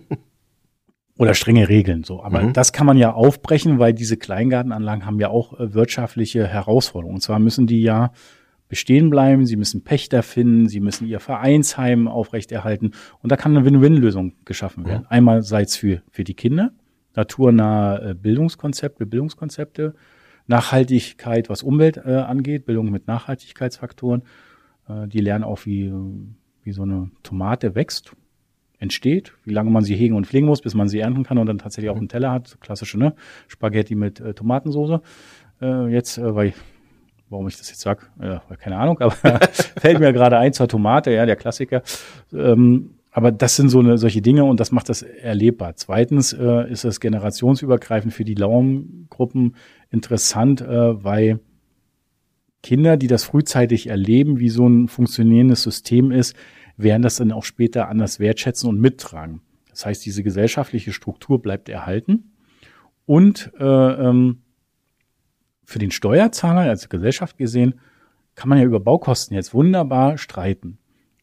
[1.18, 2.22] Oder strenge Regeln, so.
[2.22, 2.52] Aber mhm.
[2.52, 7.16] das kann man ja aufbrechen, weil diese Kleingartenanlagen haben ja auch äh, wirtschaftliche Herausforderungen.
[7.16, 8.12] Und zwar müssen die ja
[8.68, 13.64] bestehen bleiben, sie müssen Pächter finden, sie müssen ihr Vereinsheim aufrechterhalten und da kann eine
[13.64, 15.02] Win-Win-Lösung geschaffen werden.
[15.04, 15.10] Ja.
[15.10, 16.72] Einmalseits für, für die Kinder,
[17.14, 19.94] naturnahe Bildungskonzepte, Bildungskonzepte,
[20.48, 24.22] Nachhaltigkeit, was Umwelt äh, angeht, Bildung mit Nachhaltigkeitsfaktoren.
[24.88, 25.92] Äh, die lernen auch, wie,
[26.62, 28.12] wie so eine Tomate wächst,
[28.78, 31.46] entsteht, wie lange man sie hegen und pflegen muss, bis man sie ernten kann und
[31.46, 32.58] dann tatsächlich auch einen Teller hat.
[32.60, 33.14] Klassische, ne?
[33.48, 35.00] Spaghetti mit äh, Tomatensoße.
[35.62, 36.52] Äh, jetzt, äh, weil
[37.28, 39.10] warum ich das jetzt sag, äh, keine Ahnung, aber
[39.78, 41.82] fällt mir gerade ein zur Tomate, ja, der Klassiker.
[42.32, 45.74] Ähm, aber das sind so eine, solche Dinge und das macht das erlebbar.
[45.76, 49.56] Zweitens äh, ist es generationsübergreifend für die Laumgruppen
[49.90, 51.40] interessant, äh, weil
[52.62, 56.36] Kinder, die das frühzeitig erleben, wie so ein funktionierendes System ist,
[56.76, 59.40] werden das dann auch später anders wertschätzen und mittragen.
[59.70, 62.32] Das heißt, diese gesellschaftliche Struktur bleibt erhalten
[63.06, 64.42] und äh, ähm,
[65.64, 67.80] für den Steuerzahler als Gesellschaft gesehen
[68.34, 70.78] kann man ja über Baukosten jetzt wunderbar streiten.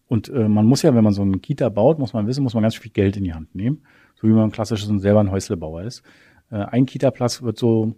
[0.08, 2.54] Und äh, man muss ja, wenn man so einen Kita baut, muss man wissen, muss
[2.54, 3.84] man ganz viel Geld in die Hand nehmen.
[4.16, 6.04] So wie man klassisch selber ein Häuslebauer ist.
[6.52, 7.96] Äh, ein Kita-Platz wird so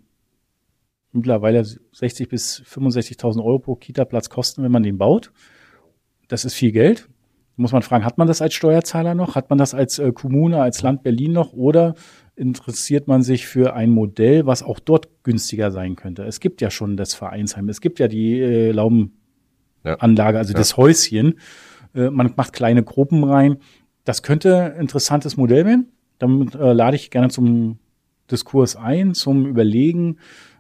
[1.12, 5.32] mittlerweile 60 bis 65.000 Euro pro Kita-Platz kosten, wenn man den baut.
[6.28, 7.10] Das ist viel Geld.
[7.58, 9.36] Muss man fragen, hat man das als Steuerzahler noch?
[9.36, 11.54] Hat man das als äh, Kommune, als Land Berlin noch?
[11.54, 11.96] Oder
[12.36, 16.24] interessiert man sich für ein Modell, was auch dort günstiger sein könnte?
[16.24, 20.60] Es gibt ja schon das Vereinsheim, es gibt ja die äh, Laubenanlage, also ja.
[20.60, 21.40] das Häuschen.
[21.94, 23.58] Äh, man macht kleine Gruppen rein.
[24.04, 25.92] Das könnte ein interessantes Modell werden.
[26.20, 27.80] Damit äh, lade ich gerne zum
[28.30, 30.18] Diskurs ein, zum Überlegen,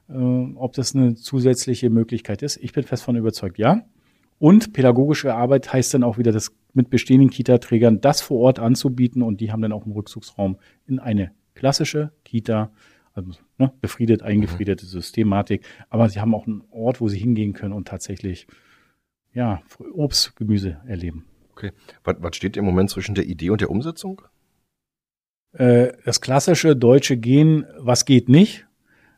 [0.09, 2.57] äh, ob das eine zusätzliche Möglichkeit ist.
[2.57, 3.81] Ich bin fest von überzeugt, ja.
[4.37, 9.23] Und pädagogische Arbeit heißt dann auch wieder, das mit bestehenden Kita-Trägern das vor Ort anzubieten
[9.23, 12.71] und die haben dann auch einen Rückzugsraum in eine klassische Kita,
[13.13, 17.73] also ne, befriedet, eingefriedete Systematik, aber sie haben auch einen Ort, wo sie hingehen können
[17.73, 18.45] und tatsächlich
[19.33, 19.61] ja,
[19.93, 21.25] Obst, Gemüse erleben.
[21.51, 21.71] Okay.
[22.03, 24.21] Was, was steht im Moment zwischen der Idee und der Umsetzung?
[25.53, 28.65] Äh, das klassische deutsche Gehen, was geht nicht,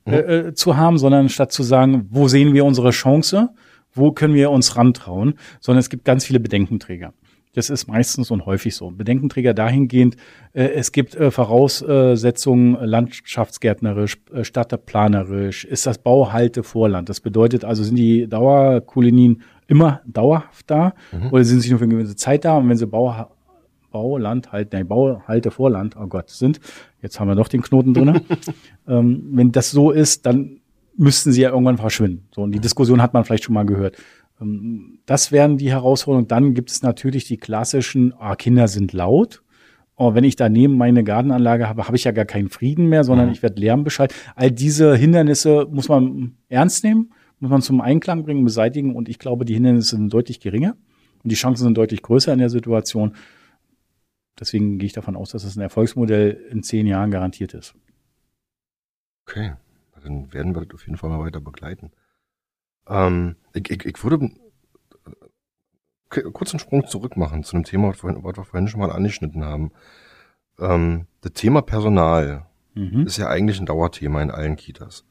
[0.05, 0.13] mhm.
[0.13, 3.49] äh, äh, zu haben, sondern statt zu sagen, wo sehen wir unsere Chance,
[3.93, 7.13] wo können wir uns rantrauen, sondern es gibt ganz viele Bedenkenträger.
[7.57, 8.91] Das ist meistens und häufig so.
[8.91, 10.15] Bedenkenträger dahingehend,
[10.53, 17.09] äh, es gibt äh, Voraussetzungen landschaftsgärtnerisch, äh, stadtplanerisch, ist das Bauhaltevorland.
[17.09, 21.31] Das bedeutet also, sind die Dauerkolonien immer dauerhaft da mhm.
[21.31, 22.57] oder sind sie nur für eine gewisse Zeit da?
[22.57, 23.27] Und wenn sie Bau,
[23.89, 26.59] Bauland halt, nein, Bauhalte Vorland, oh Gott, sind,
[27.01, 28.21] jetzt haben wir doch den Knoten drin.
[28.87, 30.61] ähm, wenn das so ist, dann
[30.95, 32.27] müssten sie ja irgendwann verschwinden.
[32.35, 33.97] So, und die Diskussion hat man vielleicht schon mal gehört.
[34.41, 36.27] Ähm, das wären die Herausforderungen.
[36.27, 39.43] Dann gibt es natürlich die klassischen, ah, Kinder sind laut.
[39.95, 43.27] Oh, wenn ich daneben meine Gartenanlage habe, habe ich ja gar keinen Frieden mehr, sondern
[43.27, 43.31] mhm.
[43.33, 44.13] ich werde Lärmbescheid.
[44.35, 48.95] All diese Hindernisse muss man ernst nehmen muss man zum Einklang bringen, beseitigen.
[48.95, 50.75] Und ich glaube, die Hindernisse sind deutlich geringer
[51.23, 53.15] und die Chancen sind deutlich größer in der Situation.
[54.39, 57.75] Deswegen gehe ich davon aus, dass es ein Erfolgsmodell in zehn Jahren garantiert ist.
[59.27, 59.53] Okay,
[60.03, 61.91] dann werden wir das auf jeden Fall mal weiter begleiten.
[62.89, 64.31] Ähm, ich, ich, ich würde
[66.09, 68.79] okay, kurz einen Sprung zurück machen zu einem Thema, was wir, was wir vorhin schon
[68.79, 69.71] mal angeschnitten haben.
[70.59, 73.05] Ähm, das Thema Personal mhm.
[73.05, 75.05] ist ja eigentlich ein Dauerthema in allen Kitas.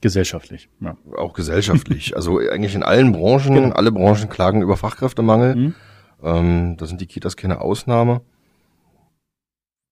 [0.00, 0.96] Gesellschaftlich, ja.
[1.16, 2.14] Auch gesellschaftlich.
[2.16, 3.74] also eigentlich in allen Branchen, genau.
[3.74, 5.56] alle Branchen klagen über Fachkräftemangel.
[5.56, 5.74] Mhm.
[6.22, 8.22] Ähm, da sind die Kitas keine Ausnahme.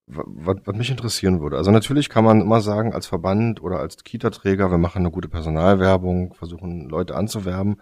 [0.09, 1.57] Was, was mich interessieren würde.
[1.57, 5.29] Also natürlich kann man immer sagen, als Verband oder als Kita-Träger, wir machen eine gute
[5.29, 7.81] Personalwerbung, versuchen Leute anzuwerben.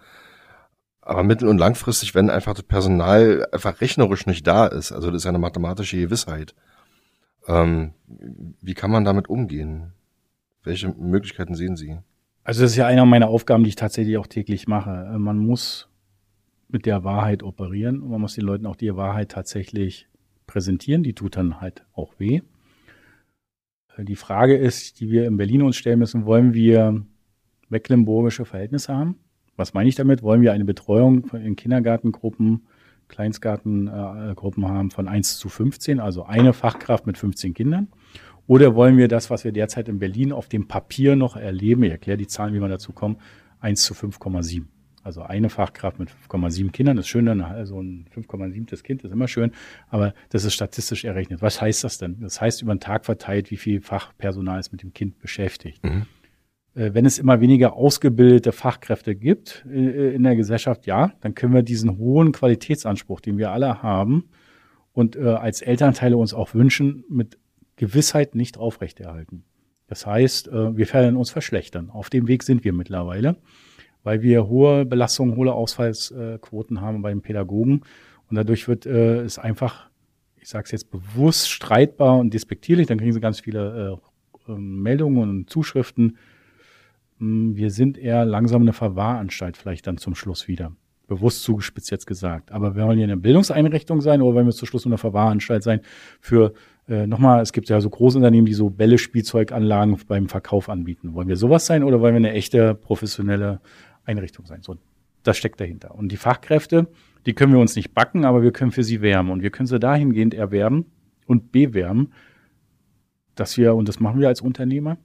[1.01, 5.21] Aber mittel- und langfristig, wenn einfach das Personal einfach rechnerisch nicht da ist, also das
[5.21, 6.55] ist eine mathematische Gewissheit,
[7.47, 9.93] ähm, wie kann man damit umgehen?
[10.63, 11.99] Welche Möglichkeiten sehen Sie?
[12.43, 15.11] Also das ist ja einer meiner Aufgaben, die ich tatsächlich auch täglich mache.
[15.13, 15.89] Äh, man muss
[16.67, 20.07] mit der Wahrheit operieren und man muss den Leuten auch die Wahrheit tatsächlich
[20.55, 21.03] präsentieren.
[21.03, 22.39] Die tut dann halt auch weh.
[23.97, 27.05] Äh, die Frage ist, die wir in Berlin uns stellen müssen, wollen wir
[27.67, 29.17] mecklenburgische Verhältnisse haben?
[29.57, 30.23] Was meine ich damit?
[30.23, 32.67] Wollen wir eine Betreuung in Kindergartengruppen,
[33.09, 37.89] Kleinstgartengruppen haben von 1 zu 15, also eine Fachkraft mit 15 Kindern?
[38.47, 41.91] Oder wollen wir das, was wir derzeit in Berlin auf dem Papier noch erleben, ich
[41.91, 43.19] erkläre die Zahlen, wie man dazu kommt,
[43.59, 44.65] 1 zu 5,7.
[45.05, 48.81] Also eine Fachkraft mit 5,7 Kindern ist schön, dann also ein 5,7.
[48.81, 49.51] Kind ist immer schön,
[49.87, 51.43] aber das ist statistisch errechnet.
[51.43, 52.19] Was heißt das denn?
[52.21, 55.83] Das heißt über den Tag verteilt, wie viel Fachpersonal ist mit dem Kind beschäftigt.
[55.83, 56.07] Mhm.
[56.73, 61.53] Äh, wenn es immer weniger ausgebildete Fachkräfte gibt äh, in der Gesellschaft, ja, dann können
[61.53, 64.29] wir diesen hohen Qualitätsanspruch, den wir alle haben
[64.91, 67.37] und äh, als Elternteile uns auch wünschen, mit
[67.75, 69.43] Gewissheit nicht aufrechterhalten.
[69.85, 71.91] Das heißt, wir werden uns verschlechtern.
[71.91, 73.35] Auf dem Weg sind wir mittlerweile,
[74.05, 77.81] weil wir hohe Belastungen, hohe Ausfallsquoten haben bei den Pädagogen.
[78.29, 79.89] Und dadurch wird äh, es einfach,
[80.37, 83.99] ich sage es jetzt bewusst, streitbar und despektierlich, dann kriegen sie ganz viele
[84.47, 86.17] äh, ähm, Meldungen und Zuschriften.
[87.17, 90.71] Hm, wir sind eher langsam eine Verwahranstalt vielleicht dann zum Schluss wieder.
[91.07, 92.51] Bewusst zugespitzt jetzt gesagt.
[92.51, 95.81] Aber wir wollen hier eine Bildungseinrichtung sein oder wollen wir zum Schluss eine Verwahranstalt sein
[96.19, 96.53] für,
[96.87, 101.13] äh, nochmal, es gibt ja so Großunternehmen, die so Bälle, Spielzeuganlagen beim Verkauf anbieten.
[101.13, 103.61] Wollen wir sowas sein oder wollen wir eine echte professionelle
[104.05, 104.61] Einrichtung sein?
[104.61, 104.77] So,
[105.23, 105.95] das steckt dahinter.
[105.95, 106.87] Und die Fachkräfte,
[107.25, 109.31] die können wir uns nicht backen, aber wir können für sie wärmen.
[109.31, 110.85] Und wir können sie dahingehend erwerben
[111.25, 112.11] und bewerben,
[113.35, 114.97] dass wir, und das machen wir als Unternehmer,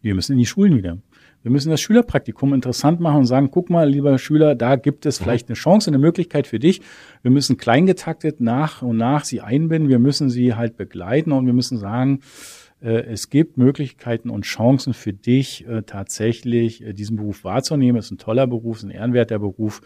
[0.00, 0.98] wir müssen in die Schulen wieder.
[1.42, 5.18] Wir müssen das Schülerpraktikum interessant machen und sagen, guck mal, lieber Schüler, da gibt es
[5.18, 6.82] vielleicht eine Chance, eine Möglichkeit für dich.
[7.22, 9.88] Wir müssen kleingetaktet nach und nach sie einbinden.
[9.88, 12.20] Wir müssen sie halt begleiten und wir müssen sagen,
[12.88, 17.98] es gibt Möglichkeiten und Chancen für dich, äh, tatsächlich äh, diesen Beruf wahrzunehmen.
[17.98, 19.80] Es ist ein toller Beruf, es ist ein ehrenwerter Beruf.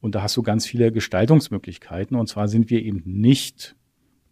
[0.00, 2.16] Und da hast du ganz viele Gestaltungsmöglichkeiten.
[2.16, 3.76] Und zwar sind wir eben nicht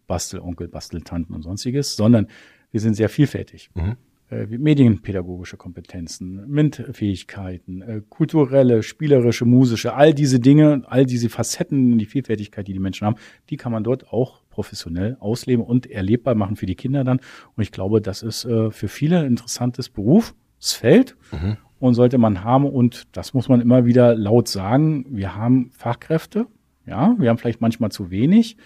[0.07, 2.27] Bastelonkel, Basteltanten und sonstiges, sondern
[2.71, 3.69] wir sind sehr vielfältig.
[3.75, 3.95] Mhm.
[4.31, 12.05] Äh, medienpädagogische Kompetenzen, MINT-Fähigkeiten, äh, kulturelle, spielerische, musische, all diese Dinge, all diese Facetten, die
[12.05, 13.15] Vielfältigkeit, die die Menschen haben,
[13.49, 17.21] die kann man dort auch professionell ausleben und erlebbar machen für die Kinder dann.
[17.55, 21.15] Und ich glaube, das ist äh, für viele ein interessantes Berufsfeld.
[21.31, 22.65] Mhm und sollte man haben.
[22.65, 25.05] Und das muss man immer wieder laut sagen.
[25.09, 26.45] Wir haben Fachkräfte.
[26.85, 28.57] Ja, wir haben vielleicht manchmal zu wenig,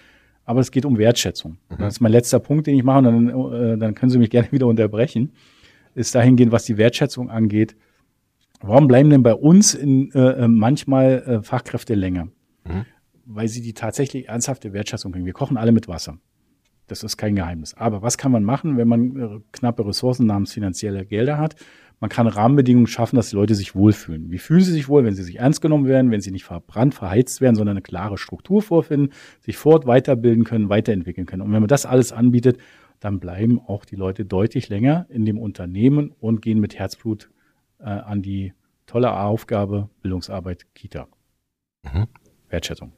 [0.44, 1.58] aber es geht um Wertschätzung.
[1.68, 1.76] Mhm.
[1.78, 2.98] Das ist mein letzter Punkt, den ich mache.
[2.98, 5.30] Und dann, äh, dann können Sie mich gerne wieder unterbrechen.
[5.94, 7.76] Ist dahingehend, was die Wertschätzung angeht.
[8.60, 12.24] Warum bleiben denn bei uns in, äh, äh manchmal äh, Fachkräfte länger?
[12.64, 12.84] Mhm.
[13.26, 15.26] Weil sie die tatsächlich ernsthafte Wertschätzung bringen.
[15.26, 16.18] Wir kochen alle mit Wasser.
[16.86, 17.74] Das ist kein Geheimnis.
[17.74, 21.56] Aber was kann man machen, wenn man äh, knappe Ressourcen namens finanzielle Gelder hat?
[22.00, 24.30] Man kann Rahmenbedingungen schaffen, dass die Leute sich wohlfühlen.
[24.30, 26.94] Wie fühlen sie sich wohl, wenn sie sich ernst genommen werden, wenn sie nicht verbrannt,
[26.94, 31.42] verheizt werden, sondern eine klare Struktur vorfinden, sich fort weiterbilden können, weiterentwickeln können.
[31.42, 32.58] Und wenn man das alles anbietet,
[33.00, 37.30] dann bleiben auch die Leute deutlich länger in dem Unternehmen und gehen mit Herzblut
[37.78, 38.52] äh, an die
[38.86, 41.06] tolle Aufgabe Bildungsarbeit Kita.
[41.84, 42.06] Mhm.
[42.48, 42.92] Wertschätzung.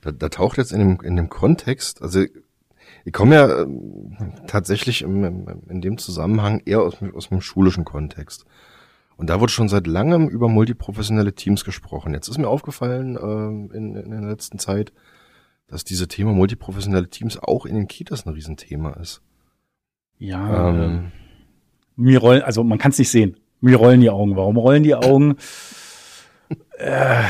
[0.00, 2.24] Da, da taucht jetzt in dem, in dem Kontext, also
[3.04, 3.66] ich komme ja äh,
[4.46, 8.44] tatsächlich im, im, in dem Zusammenhang eher aus, aus dem schulischen Kontext.
[9.16, 12.14] Und da wird schon seit langem über multiprofessionelle Teams gesprochen.
[12.14, 14.92] Jetzt ist mir aufgefallen äh, in, in der letzten Zeit,
[15.66, 19.22] dass dieses Thema multiprofessionelle Teams auch in den Kitas ein Riesenthema ist.
[20.18, 23.36] Ja, ähm, äh, mir rollen, also man kann es nicht sehen.
[23.60, 24.36] Mir rollen die Augen.
[24.36, 25.36] Warum rollen die Augen?
[26.78, 27.22] äh,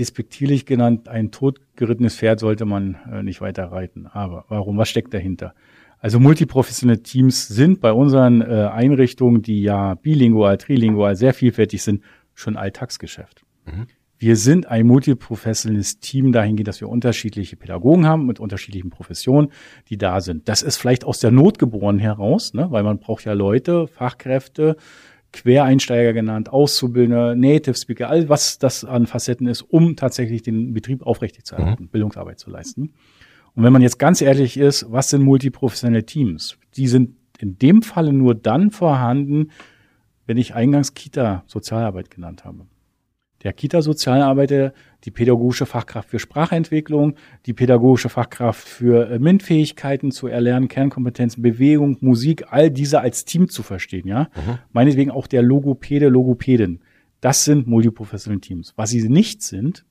[0.00, 4.06] despektierlich genannt, ein totgerittenes Pferd sollte man äh, nicht weiter reiten.
[4.06, 4.78] Aber warum?
[4.78, 5.54] Was steckt dahinter?
[5.98, 12.02] Also multiprofessionelle Teams sind bei unseren äh, Einrichtungen, die ja bilingual, trilingual, sehr vielfältig sind,
[12.34, 13.44] schon Alltagsgeschäft.
[13.66, 13.86] Mhm.
[14.18, 19.48] Wir sind ein multiprofessionelles Team dahingehend, dass wir unterschiedliche Pädagogen haben mit unterschiedlichen Professionen,
[19.88, 20.46] die da sind.
[20.46, 22.66] Das ist vielleicht aus der Not geboren heraus, ne?
[22.70, 24.76] weil man braucht ja Leute, Fachkräfte,
[25.32, 31.02] Quereinsteiger genannt, Auszubildende, Native Speaker, all was das an Facetten ist, um tatsächlich den Betrieb
[31.02, 31.88] aufrechtzuerhalten, mhm.
[31.88, 32.94] Bildungsarbeit zu leisten.
[33.54, 36.56] Und wenn man jetzt ganz ehrlich ist, was sind multiprofessionelle Teams?
[36.76, 39.50] Die sind in dem Falle nur dann vorhanden,
[40.26, 42.66] wenn ich eingangs Kita-Sozialarbeit genannt habe
[43.42, 44.72] der Kita-Sozialarbeiter,
[45.04, 47.14] die pädagogische Fachkraft für Sprachentwicklung,
[47.46, 53.48] die pädagogische Fachkraft für äh, MINT-Fähigkeiten zu erlernen, Kernkompetenzen, Bewegung, Musik, all diese als Team
[53.48, 54.28] zu verstehen, ja.
[54.34, 54.58] Mhm.
[54.72, 56.80] Meinetwegen auch der Logopäde, Logopädin.
[57.20, 58.72] Das sind multiprofessionelle Teams.
[58.76, 59.84] Was sie nicht sind,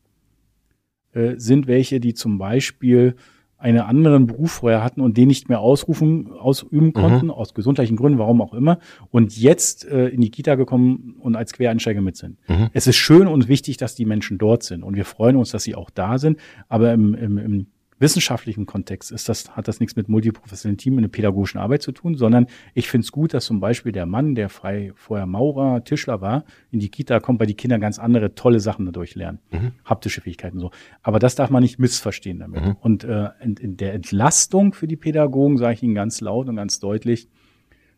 [1.13, 3.15] äh, sind welche, die zum Beispiel
[3.59, 6.93] einen anderen Beruf vorher hatten und den nicht mehr ausrufen, ausüben mhm.
[6.93, 7.31] konnten, mhm.
[7.31, 8.79] aus gesundheitlichen Gründen, warum auch immer,
[9.11, 12.37] und jetzt äh, in die Kita gekommen und als Quereinsteiger mit sind.
[12.47, 12.69] Mhm.
[12.73, 15.63] Es ist schön und wichtig, dass die Menschen dort sind und wir freuen uns, dass
[15.63, 17.67] sie auch da sind, aber im, im, im
[17.99, 21.91] wissenschaftlichen Kontext ist das, hat das nichts mit multiprofessionellen Team in der pädagogischen Arbeit zu
[21.91, 25.83] tun, sondern ich finde es gut, dass zum Beispiel der Mann, der frei vorher Maurer,
[25.83, 29.39] Tischler war, in die Kita kommt, weil die Kinder ganz andere tolle Sachen dadurch lernen.
[29.51, 29.71] Mhm.
[29.85, 30.71] Haptische Fähigkeiten so.
[31.03, 32.65] Aber das darf man nicht missverstehen damit.
[32.65, 32.75] Mhm.
[32.79, 36.55] Und äh, in, in der Entlastung für die Pädagogen sage ich Ihnen ganz laut und
[36.55, 37.27] ganz deutlich,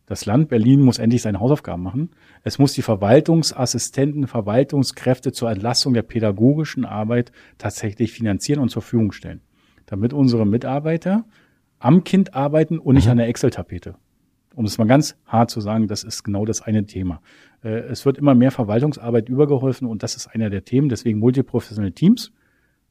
[0.07, 2.09] das Land Berlin muss endlich seine Hausaufgaben machen.
[2.43, 9.13] Es muss die Verwaltungsassistenten, Verwaltungskräfte zur Entlastung der pädagogischen Arbeit tatsächlich finanzieren und zur Verfügung
[9.13, 9.41] stellen
[9.91, 11.25] damit unsere Mitarbeiter
[11.77, 13.12] am Kind arbeiten und nicht mhm.
[13.12, 13.95] an der Excel-Tapete.
[14.56, 17.21] Um es mal ganz hart zu sagen, das ist genau das eine Thema.
[17.63, 20.88] Äh, es wird immer mehr Verwaltungsarbeit übergeholfen und das ist einer der Themen.
[20.88, 22.32] Deswegen multiprofessionelle Teams.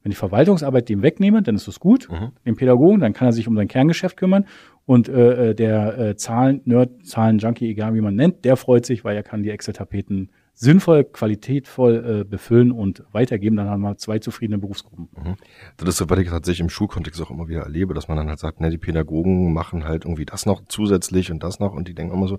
[0.03, 2.09] Wenn ich Verwaltungsarbeit dem wegnehme, dann ist das gut.
[2.11, 2.33] Mhm.
[2.45, 4.47] Dem Pädagogen, dann kann er sich um sein Kerngeschäft kümmern.
[4.85, 9.17] Und äh, äh der äh, Zahlen-Nerd, Zahlen-Junkie, egal wie man nennt, der freut sich, weil
[9.17, 14.59] er kann die Excel-Tapeten sinnvoll, qualitätvoll äh, befüllen und weitergeben, dann haben wir zwei zufriedene
[14.59, 15.09] Berufsgruppen.
[15.17, 15.37] Mhm.
[15.79, 18.29] Das ist so, was ich tatsächlich im Schulkontext auch immer wieder erlebe, dass man dann
[18.29, 21.89] halt sagt, ne, die Pädagogen machen halt irgendwie das noch zusätzlich und das noch und
[21.89, 22.39] die denken immer so,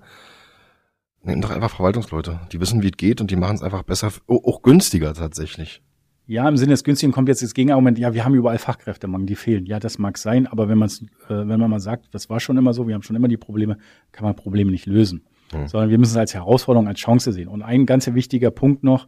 [1.23, 2.41] nehmen doch einfach Verwaltungsleute.
[2.51, 5.81] Die wissen, wie es geht und die machen es einfach besser, auch günstiger tatsächlich.
[6.27, 9.36] Ja, im Sinne des Günstigen kommt jetzt das Gegenargument, ja, wir haben überall Fachkräftemangel, die
[9.36, 9.65] fehlen.
[9.65, 12.57] Ja, das mag sein, aber wenn man äh, wenn man mal sagt, das war schon
[12.57, 13.77] immer so, wir haben schon immer die Probleme,
[14.12, 15.67] kann man Probleme nicht lösen mhm.
[15.67, 17.47] sondern wir müssen es als Herausforderung, als Chance sehen.
[17.47, 19.07] Und ein ganz wichtiger Punkt noch,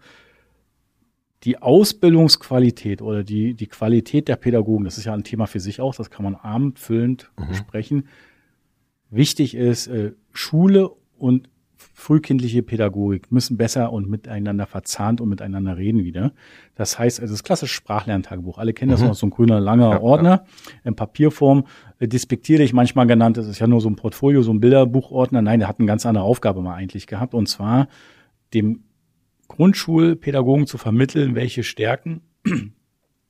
[1.43, 5.81] die Ausbildungsqualität oder die, die Qualität der Pädagogen, das ist ja ein Thema für sich
[5.81, 7.47] auch, das kann man abendfüllend mhm.
[7.47, 8.07] besprechen.
[9.09, 11.49] Wichtig ist, äh, Schule und
[11.93, 16.33] frühkindliche Pädagogik müssen besser und miteinander verzahnt und miteinander reden wieder.
[16.75, 18.57] Das heißt, also das klassische Sprachlerntagebuch.
[18.57, 18.95] Alle kennen mhm.
[18.95, 20.71] das noch, so ein grüner, langer ja, Ordner ja.
[20.83, 21.65] in Papierform.
[21.99, 23.37] Äh, despektiere ich manchmal genannt.
[23.37, 25.41] Das ist ja nur so ein Portfolio, so ein Bilderbuchordner.
[25.41, 27.35] Nein, der hat eine ganz andere Aufgabe mal eigentlich gehabt.
[27.35, 27.87] Und zwar
[28.53, 28.83] dem
[29.47, 32.21] Grundschulpädagogen zu vermitteln, welche Stärken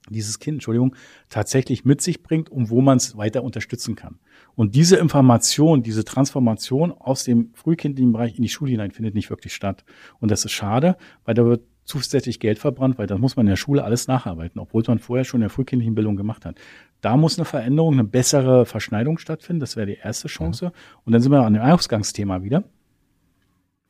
[0.09, 0.95] dieses Kind, Entschuldigung,
[1.29, 4.19] tatsächlich mit sich bringt und wo man es weiter unterstützen kann.
[4.55, 9.29] Und diese Information, diese Transformation aus dem frühkindlichen Bereich in die Schule hinein findet nicht
[9.29, 9.83] wirklich statt.
[10.19, 13.51] Und das ist schade, weil da wird zusätzlich Geld verbrannt, weil das muss man in
[13.51, 16.57] der Schule alles nacharbeiten, obwohl man vorher schon in der frühkindlichen Bildung gemacht hat.
[17.01, 19.59] Da muss eine Veränderung, eine bessere Verschneidung stattfinden.
[19.59, 20.71] Das wäre die erste Chance.
[21.03, 22.63] Und dann sind wir an dem Ausgangsthema wieder.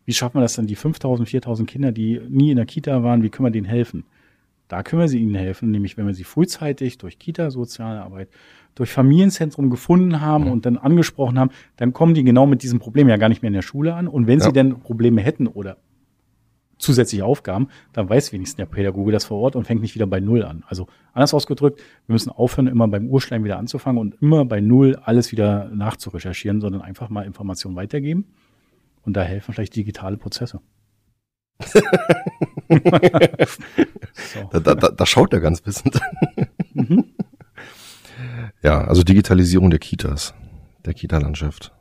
[0.06, 3.24] Wie schaffen wir das dann, die 5000, 4000 Kinder, die nie in der Kita waren,
[3.24, 4.06] wie können wir denen helfen?
[4.74, 8.28] Da können wir sie ihnen helfen, nämlich wenn wir sie frühzeitig durch Kita-Sozialarbeit,
[8.74, 13.08] durch Familienzentrum gefunden haben und dann angesprochen haben, dann kommen die genau mit diesem Problem
[13.08, 14.08] ja gar nicht mehr in der Schule an.
[14.08, 14.46] Und wenn ja.
[14.46, 15.78] sie denn Probleme hätten oder
[16.80, 20.20] zusätzliche Aufgaben, dann weiß wenigstens der Pädagoge das vor Ort und fängt nicht wieder bei
[20.20, 20.64] Null an.
[20.66, 24.96] Also anders ausgedrückt, wir müssen aufhören, immer beim Urschleim wieder anzufangen und immer bei Null
[25.04, 28.26] alles wieder nachzurecherchieren, sondern einfach mal Informationen weitergeben.
[29.04, 30.62] Und da helfen vielleicht digitale Prozesse.
[34.14, 34.50] so.
[34.52, 36.00] da, da, da schaut er ganz wissend.
[36.74, 37.06] mhm.
[38.62, 40.34] Ja, also Digitalisierung der Kitas,
[40.86, 41.74] der Kita-Landschaft.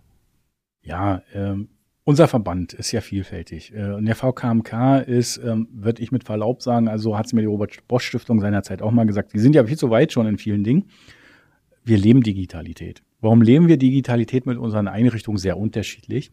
[0.83, 1.68] Ja, ähm,
[2.05, 3.72] unser Verband ist ja vielfältig.
[3.74, 7.42] Äh, und der VKMK ist, ähm, würde ich mit Verlaub sagen, also hat es mir
[7.42, 10.64] die Robert-Bosch-Stiftung seinerzeit auch mal gesagt, die sind ja viel zu weit schon in vielen
[10.64, 10.87] Dingen.
[11.85, 13.02] Wir leben Digitalität.
[13.20, 16.33] Warum leben wir Digitalität mit unseren Einrichtungen sehr unterschiedlich?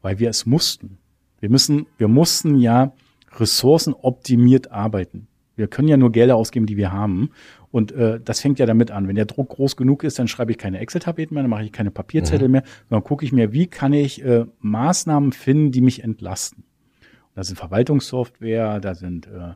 [0.00, 0.98] Weil wir es mussten.
[1.40, 2.92] Wir müssen, wir mussten ja
[3.38, 5.28] ressourcenoptimiert arbeiten.
[5.56, 7.30] Wir können ja nur Gelder ausgeben, die wir haben.
[7.70, 9.06] Und äh, das fängt ja damit an.
[9.06, 11.72] Wenn der Druck groß genug ist, dann schreibe ich keine Excel-Tabellen mehr, dann mache ich
[11.72, 12.52] keine Papierzettel mhm.
[12.52, 16.64] mehr, sondern gucke ich mir, wie kann ich äh, Maßnahmen finden, die mich entlasten.
[16.64, 19.52] Und da sind Verwaltungssoftware, da sind äh,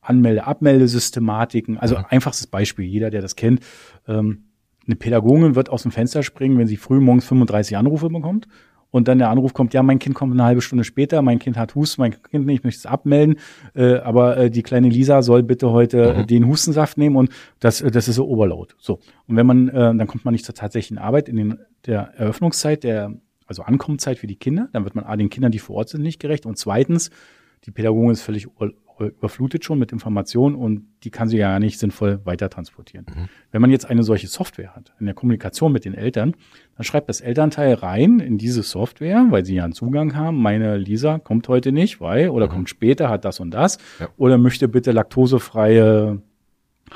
[0.00, 1.76] Anmelde-, Abmeldesystematiken.
[1.76, 2.04] Also mhm.
[2.08, 3.60] einfachstes Beispiel, jeder, der das kennt.
[4.06, 4.44] Ähm,
[4.86, 8.48] eine Pädagogin wird aus dem Fenster springen, wenn sie früh morgens 35 Anrufe bekommt
[8.92, 11.56] und dann der Anruf kommt, ja, mein Kind kommt eine halbe Stunde später, mein Kind
[11.56, 13.36] hat Husten, mein Kind nicht, ich möchte es abmelden,
[13.74, 16.26] äh, aber äh, die kleine Lisa soll bitte heute mhm.
[16.28, 18.74] den Hustensaft nehmen und das, äh, das ist so Overload.
[18.78, 19.00] So.
[19.26, 22.84] Und wenn man, äh, dann kommt man nicht zur tatsächlichen Arbeit in den, der Eröffnungszeit,
[22.84, 23.14] der,
[23.46, 26.02] also Ankommenzeit für die Kinder, dann wird man A, den Kindern, die vor Ort sind,
[26.02, 27.10] nicht gerecht und zweitens,
[27.64, 28.46] die Pädagogin ist völlig
[29.08, 33.06] überflutet schon mit Informationen und die kann sie ja nicht sinnvoll weiter transportieren.
[33.08, 33.28] Mhm.
[33.50, 36.34] Wenn man jetzt eine solche Software hat, in der Kommunikation mit den Eltern,
[36.76, 40.40] dann schreibt das Elternteil rein in diese Software, weil sie ja einen Zugang haben.
[40.40, 42.50] Meine Lisa kommt heute nicht, weil, oder mhm.
[42.50, 44.08] kommt später, hat das und das, ja.
[44.16, 46.22] oder möchte bitte laktosefreie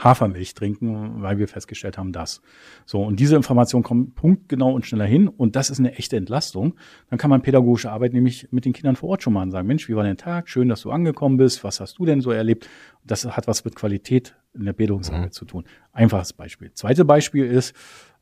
[0.02, 2.42] Hafermilch trinken, weil wir festgestellt haben, dass.
[2.84, 6.74] So, und diese Information kommt punktgenau und schneller hin und das ist eine echte Entlastung.
[7.10, 9.88] Dann kann man pädagogische Arbeit nämlich mit den Kindern vor Ort schon mal sagen, Mensch,
[9.88, 10.48] wie war dein Tag?
[10.48, 11.64] Schön, dass du angekommen bist.
[11.64, 12.68] Was hast du denn so erlebt?
[13.04, 15.32] Das hat was mit Qualität in der Bildungsarbeit mhm.
[15.32, 15.64] zu tun.
[15.92, 16.72] Einfaches Beispiel.
[16.72, 17.74] Zweite Beispiel ist,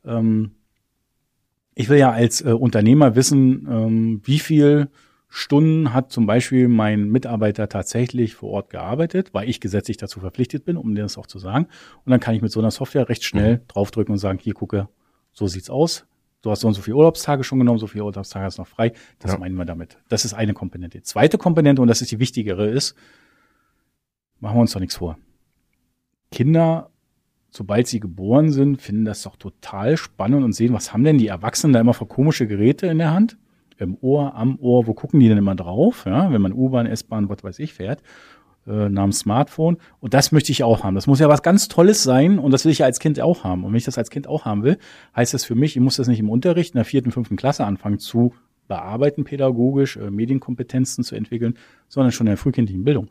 [0.05, 0.51] ähm,
[1.73, 4.89] ich will ja als äh, Unternehmer wissen, ähm, wie viel
[5.37, 10.63] Stunden hat zum Beispiel mein Mitarbeiter tatsächlich vor Ort gearbeitet, weil ich gesetzlich dazu verpflichtet
[10.63, 11.67] bin, um dir das auch zu sagen.
[12.05, 13.67] Und dann kann ich mit so einer Software recht schnell mhm.
[13.67, 14.87] draufdrücken und sagen, hier gucke,
[15.33, 16.05] so sieht's aus.
[16.41, 18.93] Du hast so und so viele Urlaubstage schon genommen, so viele Urlaubstage hast noch frei.
[19.19, 19.37] Das ja.
[19.37, 19.97] meinen wir damit.
[20.07, 21.01] Das ist eine Komponente.
[21.01, 22.95] Zweite Komponente, und das ist die wichtigere, ist,
[24.39, 25.17] machen wir uns doch nichts vor.
[26.31, 26.91] Kinder,
[27.51, 31.27] sobald sie geboren sind, finden das doch total spannend und sehen, was haben denn die
[31.27, 33.37] Erwachsenen da immer für komische Geräte in der Hand?
[33.77, 37.29] Im Ohr, am Ohr, wo gucken die denn immer drauf, ja, wenn man U-Bahn, S-Bahn,
[37.29, 38.01] was weiß ich fährt,
[38.67, 39.77] äh, namens Smartphone.
[39.99, 40.95] Und das möchte ich auch haben.
[40.95, 43.43] Das muss ja was ganz Tolles sein und das will ich ja als Kind auch
[43.43, 43.63] haben.
[43.63, 44.77] Und wenn ich das als Kind auch haben will,
[45.15, 47.65] heißt das für mich, ich muss das nicht im Unterricht in der vierten, fünften Klasse
[47.65, 48.33] anfangen zu
[48.67, 51.57] bearbeiten, pädagogisch, äh, Medienkompetenzen zu entwickeln,
[51.87, 53.09] sondern schon in der frühkindlichen Bildung.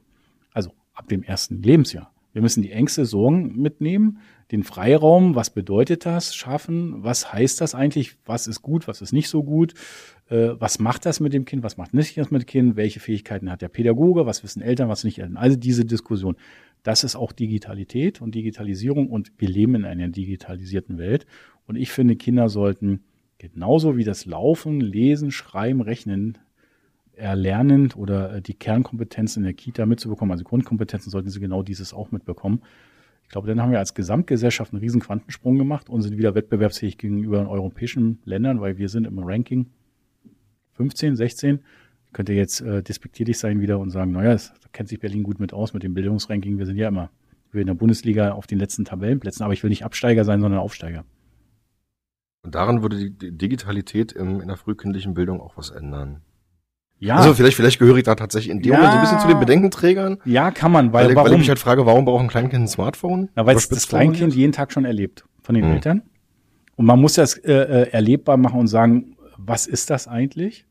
[0.53, 2.11] Also ab dem ersten Lebensjahr.
[2.33, 4.19] Wir müssen die Ängste, Sorgen mitnehmen,
[4.51, 9.13] den Freiraum, was bedeutet das, schaffen, was heißt das eigentlich, was ist gut, was ist
[9.13, 9.75] nicht so gut,
[10.29, 13.01] äh, was macht das mit dem Kind, was macht nicht das mit dem Kind, welche
[13.01, 15.37] Fähigkeiten hat der Pädagoge, was wissen Eltern, was nicht Eltern.
[15.37, 16.37] Also diese Diskussion.
[16.83, 21.27] Das ist auch Digitalität und Digitalisierung und wir leben in einer digitalisierten Welt.
[21.67, 23.05] Und ich finde, Kinder sollten
[23.39, 26.39] genauso wie das Laufen, Lesen, Schreiben, Rechnen
[27.17, 31.95] erlernen oder äh, die Kernkompetenzen in der Kita mitzubekommen, also Grundkompetenzen, sollten sie genau dieses
[31.95, 32.63] auch mitbekommen.
[33.23, 36.99] Ich glaube, dann haben wir als Gesamtgesellschaft einen riesen Quantensprung gemacht und sind wieder wettbewerbsfähig
[36.99, 39.71] gegenüber den europäischen Ländern, weil wir sind im Ranking
[40.75, 41.61] 15, 16.
[42.13, 45.53] Könnte jetzt äh, despektierlich sein wieder und sagen, naja, da kennt sich Berlin gut mit
[45.53, 46.59] aus mit dem Bildungsranking.
[46.59, 47.11] Wir sind ja immer
[47.55, 50.61] wir in der Bundesliga auf den letzten Tabellenplätzen, aber ich will nicht Absteiger sein, sondern
[50.61, 51.05] Aufsteiger.
[52.43, 56.21] Und daran würde die Digitalität im, in der frühkindlichen Bildung auch was ändern.
[56.99, 57.17] Ja.
[57.17, 58.79] Also vielleicht, vielleicht gehöre ich da tatsächlich in dem ja.
[58.79, 60.19] Moment so ein bisschen zu den Bedenkenträgern.
[60.25, 61.27] Ja, kann man, weil, weil, warum?
[61.27, 63.31] weil ich mich halt frage, warum braucht ein Kleinkind ein Smartphone?
[63.35, 65.73] Na, weil es das Kleinkind jeden Tag schon erlebt von den hm.
[65.73, 66.03] Eltern.
[66.77, 70.67] Und man muss das äh, äh, erlebbar machen und sagen, was ist das eigentlich?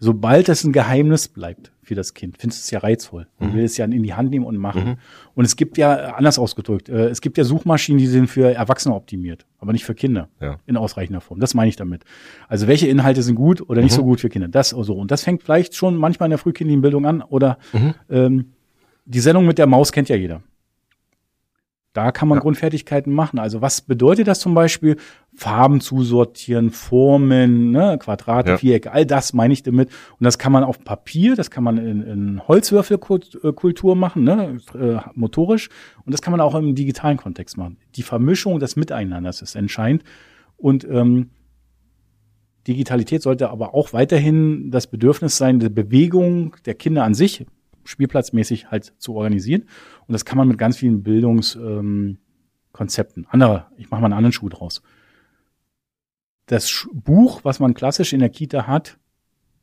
[0.00, 2.36] Sobald es ein Geheimnis bleibt, für das Kind.
[2.38, 3.26] Findest es ja reizvoll.
[3.38, 3.54] Man mhm.
[3.54, 4.84] will es ja in die Hand nehmen und machen.
[4.84, 4.96] Mhm.
[5.34, 8.94] Und es gibt ja, anders ausgedrückt, äh, es gibt ja Suchmaschinen, die sind für Erwachsene
[8.94, 10.28] optimiert, aber nicht für Kinder.
[10.40, 10.58] Ja.
[10.66, 11.40] In ausreichender Form.
[11.40, 12.04] Das meine ich damit.
[12.46, 13.96] Also welche Inhalte sind gut oder nicht mhm.
[13.96, 14.48] so gut für Kinder?
[14.48, 14.94] Das so.
[14.94, 17.22] Und das fängt vielleicht schon manchmal in der frühkindlichen Bildung an.
[17.22, 17.94] Oder mhm.
[18.10, 18.52] ähm,
[19.06, 20.42] die Sendung mit der Maus kennt ja jeder.
[21.98, 22.42] Da kann man ja.
[22.42, 23.40] Grundfertigkeiten machen.
[23.40, 24.98] Also was bedeutet das zum Beispiel?
[25.34, 28.56] Farben zusortieren, Formen, ne, Quadrate, ja.
[28.56, 29.88] Vierecke, all das meine ich damit.
[29.88, 35.00] Und das kann man auf Papier, das kann man in, in Holzwürfelkultur machen, ne, äh,
[35.14, 35.70] motorisch.
[36.04, 37.78] Und das kann man auch im digitalen Kontext machen.
[37.96, 40.04] Die Vermischung des Miteinanders ist entscheidend.
[40.56, 41.30] Und ähm,
[42.68, 47.44] Digitalität sollte aber auch weiterhin das Bedürfnis sein, die Bewegung der Kinder an sich
[47.88, 49.62] spielplatzmäßig halt zu organisieren.
[50.06, 53.24] Und das kann man mit ganz vielen Bildungskonzepten.
[53.24, 54.82] Ähm, Andere, ich mache mal einen anderen Schuh draus.
[56.46, 58.98] Das Buch, was man klassisch in der Kita hat,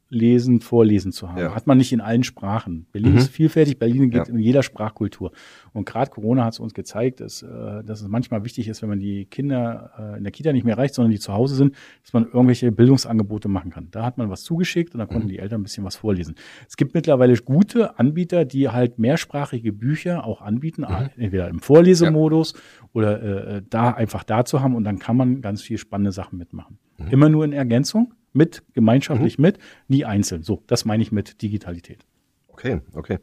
[0.09, 1.39] lesen, vorlesen zu haben.
[1.39, 1.55] Ja.
[1.55, 2.85] Hat man nicht in allen Sprachen.
[2.91, 3.17] Berlin mhm.
[3.17, 4.33] ist vielfältig, Berlin geht ja.
[4.33, 5.31] in jeder Sprachkultur.
[5.73, 8.89] Und gerade Corona hat es uns gezeigt, dass, äh, dass es manchmal wichtig ist, wenn
[8.89, 11.75] man die Kinder äh, in der Kita nicht mehr erreicht, sondern die zu Hause sind,
[12.03, 13.87] dass man irgendwelche Bildungsangebote machen kann.
[13.91, 15.29] Da hat man was zugeschickt und da konnten mhm.
[15.29, 16.35] die Eltern ein bisschen was vorlesen.
[16.67, 21.09] Es gibt mittlerweile gute Anbieter, die halt mehrsprachige Bücher auch anbieten, mhm.
[21.17, 22.89] entweder im Vorlesemodus ja.
[22.93, 26.37] oder äh, da einfach da zu haben und dann kann man ganz viel spannende Sachen
[26.37, 26.77] mitmachen.
[26.99, 27.07] Mhm.
[27.07, 29.43] Immer nur in Ergänzung mit, gemeinschaftlich mhm.
[29.43, 30.43] mit, nie einzeln.
[30.43, 32.05] So, das meine ich mit Digitalität.
[32.47, 33.19] Okay, okay.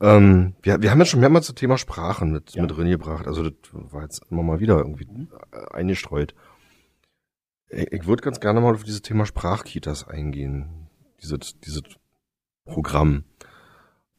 [0.00, 2.62] Ähm, wir, wir haben ja schon mehrmals das Thema Sprachen mit, ja.
[2.62, 3.26] mit reingebracht.
[3.26, 5.28] Also das war jetzt immer mal wieder irgendwie mhm.
[5.70, 6.34] eingestreut.
[7.68, 10.88] Ich, ich würde ganz gerne mal auf dieses Thema Sprachkitas eingehen.
[11.22, 11.82] Dieses, dieses
[12.66, 13.24] Programm.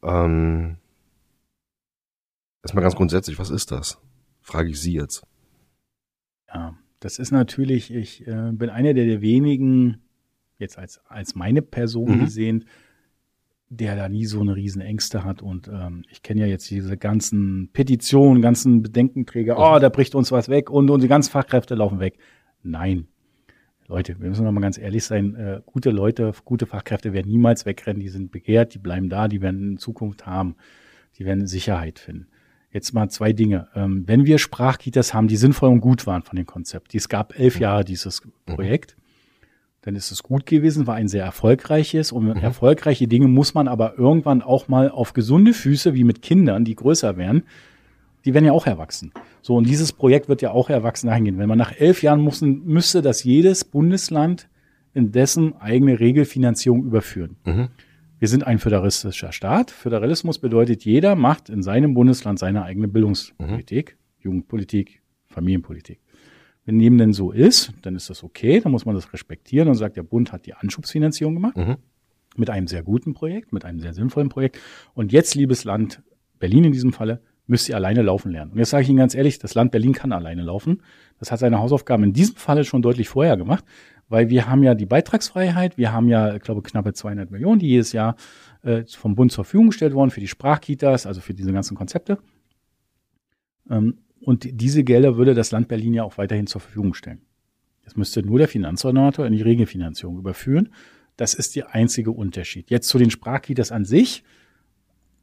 [0.02, 0.78] Ähm,
[2.62, 3.98] erstmal ganz grundsätzlich, was ist das?
[4.40, 5.22] Frage ich Sie jetzt.
[6.52, 10.02] Ja, das ist natürlich, ich äh, bin einer der, der wenigen
[10.58, 12.24] jetzt als, als meine Person mhm.
[12.24, 12.64] gesehen,
[13.70, 15.42] der da nie so eine riesen Ängste hat.
[15.42, 19.60] Und ähm, ich kenne ja jetzt diese ganzen Petitionen, ganzen Bedenkenträger, mhm.
[19.60, 22.18] oh, da bricht uns was weg und, die ganzen Fachkräfte laufen weg.
[22.62, 23.06] Nein.
[23.86, 27.64] Leute, wir müssen noch mal ganz ehrlich sein, äh, gute Leute, gute Fachkräfte werden niemals
[27.64, 30.56] wegrennen, die sind begehrt, die bleiben da, die werden in Zukunft haben,
[31.18, 32.26] die werden Sicherheit finden.
[32.70, 33.68] Jetzt mal zwei Dinge.
[33.74, 37.38] Ähm, wenn wir Sprachkitas haben, die sinnvoll und gut waren von dem Konzept, es gab
[37.38, 37.62] elf mhm.
[37.62, 38.98] Jahre dieses Projekt,
[39.82, 42.36] dann ist es gut gewesen, war ein sehr erfolgreiches und mhm.
[42.36, 46.74] erfolgreiche Dinge muss man aber irgendwann auch mal auf gesunde Füße, wie mit Kindern, die
[46.74, 47.44] größer werden,
[48.24, 49.12] die werden ja auch erwachsen.
[49.40, 51.38] So, und dieses Projekt wird ja auch erwachsen dahingehen.
[51.38, 54.48] Wenn man nach elf Jahren muss, müsste das jedes Bundesland
[54.94, 57.36] in dessen eigene Regelfinanzierung überführen.
[57.44, 57.68] Mhm.
[58.18, 59.70] Wir sind ein föderalistischer Staat.
[59.70, 64.24] Föderalismus bedeutet, jeder macht in seinem Bundesland seine eigene Bildungspolitik, mhm.
[64.24, 66.00] Jugendpolitik, Familienpolitik.
[66.68, 69.76] Wenn dem denn so ist, dann ist das okay, dann muss man das respektieren und
[69.76, 71.56] sagt, der Bund hat die Anschubsfinanzierung gemacht.
[71.56, 71.76] Mhm.
[72.36, 74.58] Mit einem sehr guten Projekt, mit einem sehr sinnvollen Projekt.
[74.92, 76.02] Und jetzt, liebes Land,
[76.38, 78.52] Berlin in diesem Falle, müsst ihr alleine laufen lernen.
[78.52, 80.82] Und jetzt sage ich Ihnen ganz ehrlich, das Land Berlin kann alleine laufen.
[81.18, 83.64] Das hat seine Hausaufgaben in diesem Falle schon deutlich vorher gemacht,
[84.10, 87.68] weil wir haben ja die Beitragsfreiheit, wir haben ja, ich glaube, knappe 200 Millionen, die
[87.68, 88.14] jedes Jahr
[88.60, 92.18] äh, vom Bund zur Verfügung gestellt worden für die Sprachkitas, also für diese ganzen Konzepte.
[93.70, 97.20] Ähm, und diese Gelder würde das Land Berlin ja auch weiterhin zur Verfügung stellen.
[97.84, 100.70] Das müsste nur der Finanzordinator in die Regelfinanzierung überführen.
[101.16, 102.70] Das ist der einzige Unterschied.
[102.70, 104.24] Jetzt zu den Sprachkitas an sich.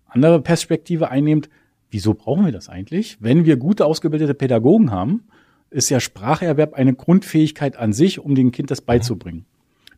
[0.07, 1.49] Andere Perspektive einnehmend.
[1.91, 3.17] Wieso brauchen wir das eigentlich?
[3.19, 5.23] Wenn wir gute ausgebildete Pädagogen haben,
[5.69, 9.45] ist ja Spracherwerb eine Grundfähigkeit an sich, um dem Kind das beizubringen.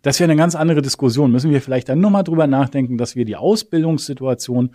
[0.02, 1.32] Das wäre eine ganz andere Diskussion.
[1.32, 4.72] Müssen wir vielleicht dann nochmal drüber nachdenken, dass wir die Ausbildungssituation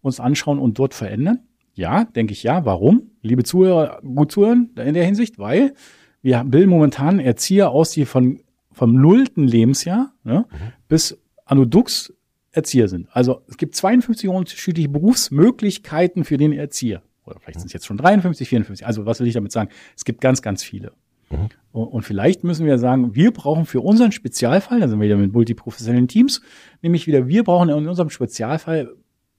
[0.00, 1.47] uns anschauen und dort verändern?
[1.78, 2.64] Ja, denke ich ja.
[2.64, 3.12] Warum?
[3.22, 5.74] Liebe Zuhörer, gut zuhören in der Hinsicht, weil
[6.22, 8.40] wir bilden momentan Erzieher aus, die von,
[8.72, 10.56] vom nullten Lebensjahr ne, mhm.
[10.88, 12.12] bis Anno Dux
[12.50, 13.06] Erzieher sind.
[13.12, 17.00] Also es gibt 52 unterschiedliche Berufsmöglichkeiten für den Erzieher.
[17.24, 18.84] Oder vielleicht sind es jetzt schon 53, 54.
[18.84, 19.70] Also was will ich damit sagen?
[19.96, 20.90] Es gibt ganz, ganz viele.
[21.30, 21.48] Mhm.
[21.70, 25.32] Und vielleicht müssen wir sagen, wir brauchen für unseren Spezialfall, da sind wir wieder mit
[25.32, 26.40] multiprofessionellen Teams,
[26.82, 28.96] nämlich wieder, wir brauchen in unserem Spezialfall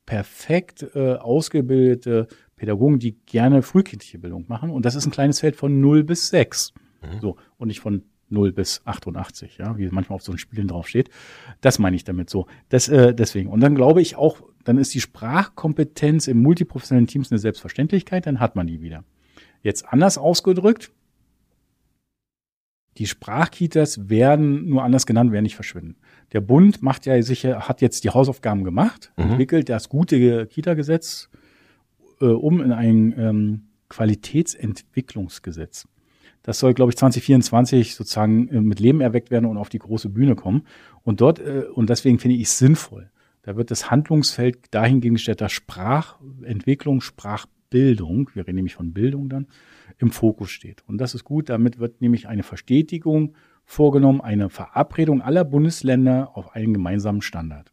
[0.09, 4.71] perfekt äh, ausgebildete Pädagogen, die gerne frühkindliche Bildung machen.
[4.71, 6.73] Und das ist ein kleines Feld von 0 bis 6.
[7.03, 7.19] Mhm.
[7.21, 7.35] So.
[7.57, 11.11] Und nicht von 0 bis 88, ja, wie manchmal auf so ein Spielen draufsteht.
[11.61, 12.47] Das meine ich damit so.
[12.69, 13.49] Das, äh, deswegen.
[13.49, 18.39] Und dann glaube ich auch, dann ist die Sprachkompetenz im multiprofessionellen Teams eine Selbstverständlichkeit, dann
[18.39, 19.03] hat man die wieder.
[19.61, 20.91] Jetzt anders ausgedrückt,
[22.99, 25.95] die Sprachkitas werden nur anders genannt, werden nicht verschwinden.
[26.33, 29.31] Der Bund macht ja sicher, hat jetzt die Hausaufgaben gemacht, mhm.
[29.31, 31.29] entwickelt das gute Kita-Gesetz
[32.19, 35.87] äh, um in ein ähm, Qualitätsentwicklungsgesetz.
[36.43, 40.09] Das soll, glaube ich, 2024 sozusagen äh, mit Leben erweckt werden und auf die große
[40.09, 40.67] Bühne kommen.
[41.03, 43.09] Und dort, äh, und deswegen finde ich es sinnvoll.
[43.43, 49.47] Da wird das Handlungsfeld dahingehend gestellt, dass Sprachentwicklung, Sprachbildung, wir reden nämlich von Bildung dann,
[49.99, 50.83] im Fokus steht.
[50.87, 51.49] Und das ist gut.
[51.49, 53.35] Damit wird nämlich eine Verstetigung
[53.65, 57.71] vorgenommen, eine Verabredung aller Bundesländer auf einen gemeinsamen Standard.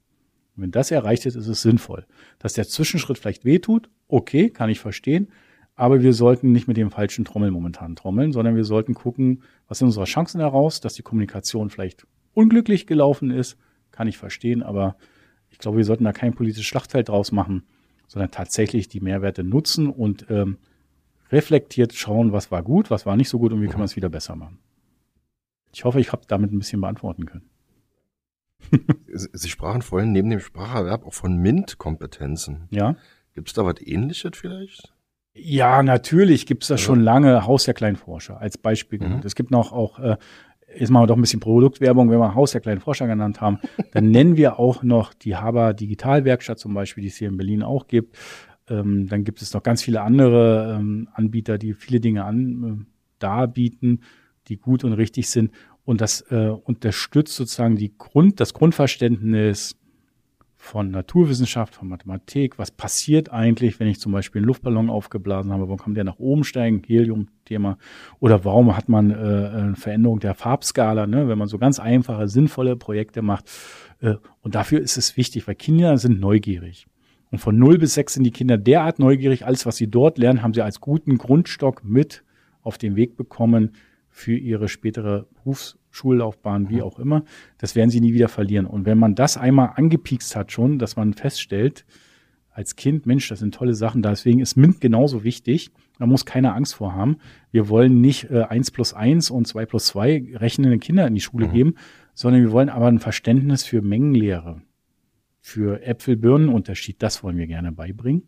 [0.56, 2.06] Und wenn das erreicht ist, ist es sinnvoll.
[2.38, 5.28] Dass der Zwischenschritt vielleicht wehtut, okay, kann ich verstehen.
[5.76, 9.78] Aber wir sollten nicht mit dem falschen Trommel momentan trommeln, sondern wir sollten gucken, was
[9.78, 13.56] sind unsere Chancen daraus, dass die Kommunikation vielleicht unglücklich gelaufen ist,
[13.92, 14.96] kann ich verstehen, aber
[15.50, 17.64] ich glaube, wir sollten da kein politisches Schlachtfeld draus machen,
[18.08, 20.58] sondern tatsächlich die Mehrwerte nutzen und ähm,
[21.30, 23.96] reflektiert schauen, was war gut, was war nicht so gut und wie kann man es
[23.96, 24.58] wieder besser machen.
[25.72, 27.50] Ich hoffe, ich habe damit ein bisschen beantworten können.
[29.12, 32.68] Sie sprachen vorhin neben dem Spracherwerb auch von MINT-Kompetenzen.
[32.70, 32.96] Ja.
[33.34, 34.94] Gibt es da was ähnliches vielleicht?
[35.34, 36.86] Ja, natürlich gibt es das ja.
[36.86, 39.00] schon lange Haus der kleinen Forscher als Beispiel.
[39.00, 39.20] Mhm.
[39.22, 40.16] Es gibt noch auch, äh,
[40.74, 43.58] jetzt machen wir doch ein bisschen Produktwerbung, wenn wir Haus der kleinen Forscher genannt haben,
[43.92, 47.62] dann nennen wir auch noch die Haber Digitalwerkstatt zum Beispiel, die es hier in Berlin
[47.62, 48.16] auch gibt.
[48.68, 52.84] Ähm, dann gibt es noch ganz viele andere ähm, Anbieter, die viele Dinge an, äh,
[53.18, 54.02] darbieten,
[54.48, 55.50] die gut und richtig sind.
[55.84, 59.76] Und das äh, unterstützt sozusagen die Grund, das Grundverständnis
[60.56, 62.58] von Naturwissenschaft, von Mathematik.
[62.58, 65.64] Was passiert eigentlich, wenn ich zum Beispiel einen Luftballon aufgeblasen habe?
[65.64, 66.82] Warum kann der nach oben steigen?
[66.84, 67.78] Helium-Thema.
[68.18, 71.28] Oder warum hat man äh, eine Veränderung der Farbskala, ne?
[71.28, 73.48] wenn man so ganz einfache, sinnvolle Projekte macht?
[74.00, 76.88] Äh, und dafür ist es wichtig, weil Kinder sind neugierig.
[77.36, 79.44] Und von 0 bis 6 sind die Kinder derart neugierig.
[79.44, 82.24] Alles, was sie dort lernen, haben sie als guten Grundstock mit
[82.62, 83.72] auf den Weg bekommen
[84.08, 87.24] für ihre spätere Berufsschullaufbahn, wie auch immer.
[87.58, 88.64] Das werden sie nie wieder verlieren.
[88.64, 91.84] Und wenn man das einmal angepiekst hat schon, dass man feststellt,
[92.52, 94.00] als Kind, Mensch, das sind tolle Sachen.
[94.00, 95.72] Deswegen ist MINT genauso wichtig.
[95.98, 97.18] Da muss keine Angst vor haben.
[97.50, 101.20] Wir wollen nicht äh, 1 plus 1 und 2 plus 2 rechnende Kinder in die
[101.20, 101.52] Schule mhm.
[101.52, 101.74] geben,
[102.14, 104.62] sondern wir wollen aber ein Verständnis für Mengenlehre,
[105.46, 107.00] für Äpfel-Birnen-Unterschied.
[107.00, 108.24] Das wollen wir gerne beibringen.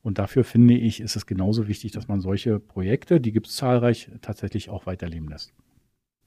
[0.00, 3.56] Und dafür finde ich, ist es genauso wichtig, dass man solche Projekte, die gibt es
[3.56, 5.52] zahlreich, tatsächlich auch weiterleben lässt.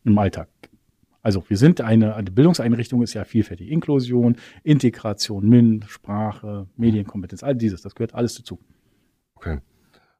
[0.03, 0.47] Im Alltag.
[1.23, 3.71] Also wir sind eine, eine Bildungseinrichtung ist ja vielfältig.
[3.71, 8.59] Inklusion, Integration, MINT, Sprache, Medienkompetenz, all dieses, das gehört alles dazu.
[9.33, 9.59] Okay.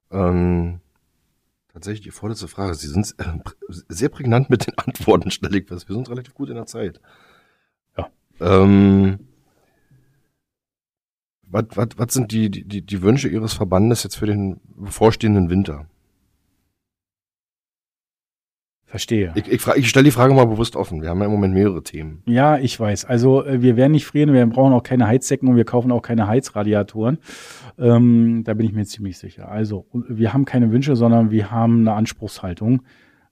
[0.10, 0.80] Ähm,
[1.72, 2.74] tatsächlich die vorletzte Frage.
[2.74, 3.38] Sie sind äh,
[3.88, 5.88] sehr prägnant mit den Antworten, stelle ich fest.
[5.88, 7.02] Wir sind relativ gut in der Zeit.
[7.96, 8.10] Ja.
[8.40, 9.27] Ähm,
[11.50, 15.88] was, was, was sind die, die, die Wünsche Ihres Verbandes jetzt für den bevorstehenden Winter?
[18.86, 19.34] Verstehe.
[19.36, 21.02] Ich, ich, ich stelle die Frage mal bewusst offen.
[21.02, 22.24] Wir haben ja im Moment mehrere Themen.
[22.26, 23.04] Ja, ich weiß.
[23.04, 26.02] Also äh, wir werden nicht frieren, wir brauchen auch keine Heizsäcken und wir kaufen auch
[26.02, 27.18] keine Heizradiatoren.
[27.78, 29.50] Ähm, da bin ich mir ziemlich sicher.
[29.50, 32.84] Also wir haben keine Wünsche, sondern wir haben eine Anspruchshaltung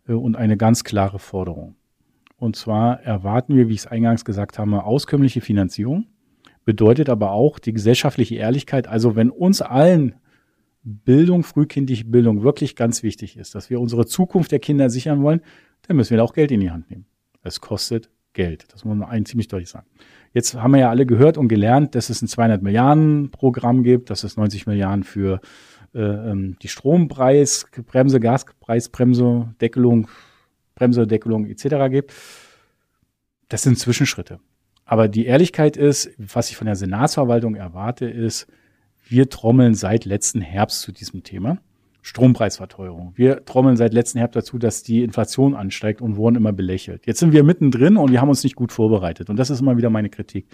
[0.09, 1.75] äh, und eine ganz klare Forderung.
[2.35, 6.07] Und zwar erwarten wir, wie ich es eingangs gesagt habe, auskömmliche Finanzierung
[6.65, 8.87] bedeutet aber auch die gesellschaftliche Ehrlichkeit.
[8.87, 10.15] Also wenn uns allen
[10.83, 15.41] Bildung, frühkindliche Bildung wirklich ganz wichtig ist, dass wir unsere Zukunft der Kinder sichern wollen,
[15.87, 17.05] dann müssen wir da auch Geld in die Hand nehmen.
[17.43, 18.65] Es kostet Geld.
[18.73, 19.87] Das muss man einen ziemlich deutlich sagen.
[20.33, 24.09] Jetzt haben wir ja alle gehört und gelernt, dass es ein 200 Milliarden Programm gibt,
[24.09, 25.39] dass es 90 Milliarden für
[25.93, 30.09] äh, ähm, die Strompreisbremse, Gaspreisbremse, Deckelung,
[30.75, 31.89] Bremse, Deckelung etc.
[31.89, 32.13] gibt.
[33.47, 34.39] Das sind Zwischenschritte.
[34.85, 38.47] Aber die Ehrlichkeit ist, was ich von der Senatsverwaltung erwarte, ist,
[39.07, 41.57] wir trommeln seit letzten Herbst zu diesem Thema.
[42.03, 43.13] Strompreisverteuerung.
[43.15, 47.07] Wir trommeln seit letzten Herbst dazu, dass die Inflation ansteigt und wurden immer belächelt.
[47.07, 49.31] Jetzt sind wir mittendrin und wir haben uns nicht gut vorbereitet.
[49.31, 50.45] Und das ist immer wieder meine Kritik.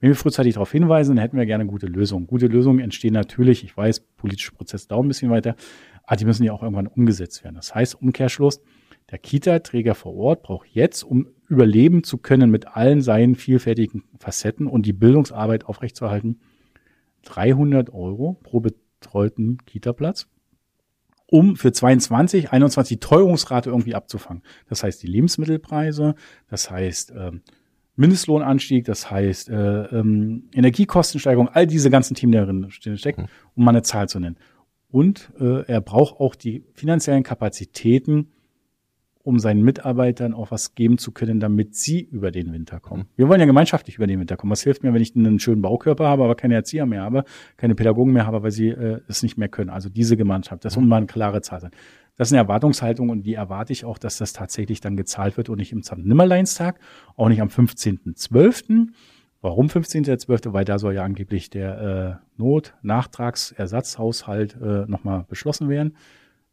[0.00, 2.26] Wenn wir frühzeitig darauf hinweisen, dann hätten wir gerne gute Lösungen.
[2.26, 5.56] Gute Lösungen entstehen natürlich, ich weiß, politische Prozesse dauern ein bisschen weiter,
[6.04, 7.56] aber die müssen ja auch irgendwann umgesetzt werden.
[7.56, 8.60] Das heißt, Umkehrschluss,
[9.10, 14.66] der Kita-Träger vor Ort braucht jetzt, um überleben zu können mit allen seinen vielfältigen Facetten
[14.66, 16.40] und die Bildungsarbeit aufrechtzuerhalten,
[17.24, 20.28] 300 Euro pro betreuten Kita-Platz
[21.30, 24.42] um für 22, 21 die Teuerungsrate irgendwie abzufangen.
[24.68, 26.14] Das heißt, die Lebensmittelpreise,
[26.48, 27.42] das heißt ähm,
[27.96, 33.28] Mindestlohnanstieg, das heißt äh, ähm, Energiekostensteigerung, all diese ganzen Themen darin stecken, mhm.
[33.56, 34.38] um mal eine Zahl zu nennen.
[34.90, 38.32] Und äh, er braucht auch die finanziellen Kapazitäten,
[39.22, 43.02] um seinen Mitarbeitern auch was geben zu können, damit sie über den Winter kommen.
[43.02, 43.06] Mhm.
[43.16, 44.50] Wir wollen ja gemeinschaftlich über den Winter kommen.
[44.50, 47.24] Was hilft mir, wenn ich einen schönen Baukörper habe, aber keine Erzieher mehr habe,
[47.56, 49.70] keine Pädagogen mehr habe, weil sie äh, es nicht mehr können.
[49.70, 51.70] Also diese Gemeinschaft, das muss mal eine klare Zahl sein.
[52.16, 55.48] Das ist eine Erwartungshaltung und die erwarte ich auch, dass das tatsächlich dann gezahlt wird
[55.48, 56.80] und nicht im Nimmerleinstag,
[57.16, 58.88] auch nicht am 15.12.
[59.40, 60.52] Warum 15.12.?
[60.52, 65.94] Weil da soll ja angeblich der äh, Not-Nachtragsersatzhaushalt äh, nochmal beschlossen werden.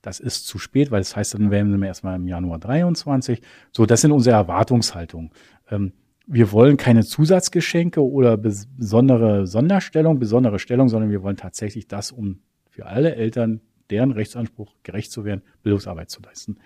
[0.05, 3.41] Das ist zu spät, weil das heißt, dann werden wir erstmal im Januar 23.
[3.71, 5.31] So, das sind unsere Erwartungshaltungen.
[5.71, 5.93] Ähm,
[6.27, 12.41] wir wollen keine Zusatzgeschenke oder besondere Sonderstellung, besondere Stellung, sondern wir wollen tatsächlich das, um
[12.69, 16.57] für alle Eltern, deren Rechtsanspruch gerecht zu werden, Bildungsarbeit zu leisten.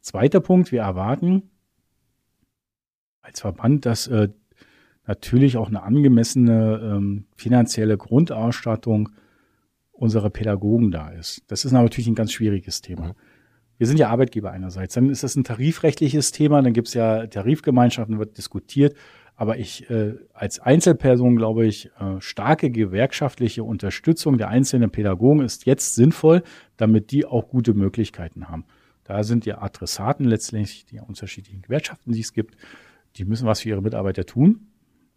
[0.00, 1.50] Zweiter Punkt, wir erwarten
[3.22, 4.28] als Verband, dass äh,
[5.06, 9.10] natürlich auch eine angemessene ähm, finanzielle Grundausstattung
[9.98, 11.42] unserer Pädagogen da ist.
[11.48, 13.08] Das ist natürlich ein ganz schwieriges Thema.
[13.08, 13.12] Mhm.
[13.78, 14.94] Wir sind ja Arbeitgeber einerseits.
[14.94, 18.96] Dann ist das ein tarifrechtliches Thema, dann gibt es ja Tarifgemeinschaften, wird diskutiert.
[19.36, 25.64] Aber ich äh, als Einzelperson glaube ich, äh, starke gewerkschaftliche Unterstützung der einzelnen Pädagogen ist
[25.64, 26.42] jetzt sinnvoll,
[26.76, 28.64] damit die auch gute Möglichkeiten haben.
[29.04, 32.56] Da sind die Adressaten letztlich die unterschiedlichen Gewerkschaften, die es gibt,
[33.16, 34.67] die müssen was für ihre Mitarbeiter tun.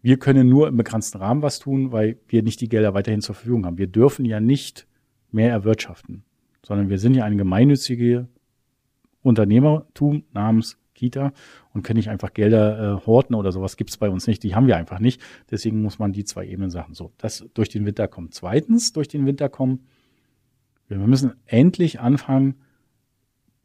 [0.02, 3.36] Wir können nur im begrenzten Rahmen was tun, weil wir nicht die Gelder weiterhin zur
[3.36, 3.78] Verfügung haben.
[3.78, 4.86] Wir dürfen ja nicht
[5.30, 6.24] mehr erwirtschaften,
[6.66, 8.28] sondern wir sind ja ein gemeinnützige
[9.22, 11.32] Unternehmertum namens Kita
[11.72, 14.42] und können nicht einfach Gelder äh, horten oder sowas gibt's bei uns nicht.
[14.42, 15.22] Die haben wir einfach nicht.
[15.50, 16.94] Deswegen muss man die zwei Ebenen sagen.
[16.94, 18.34] So, das durch den Winter kommt.
[18.34, 19.86] Zweitens, durch den Winter kommen,
[20.88, 22.56] wir müssen endlich anfangen,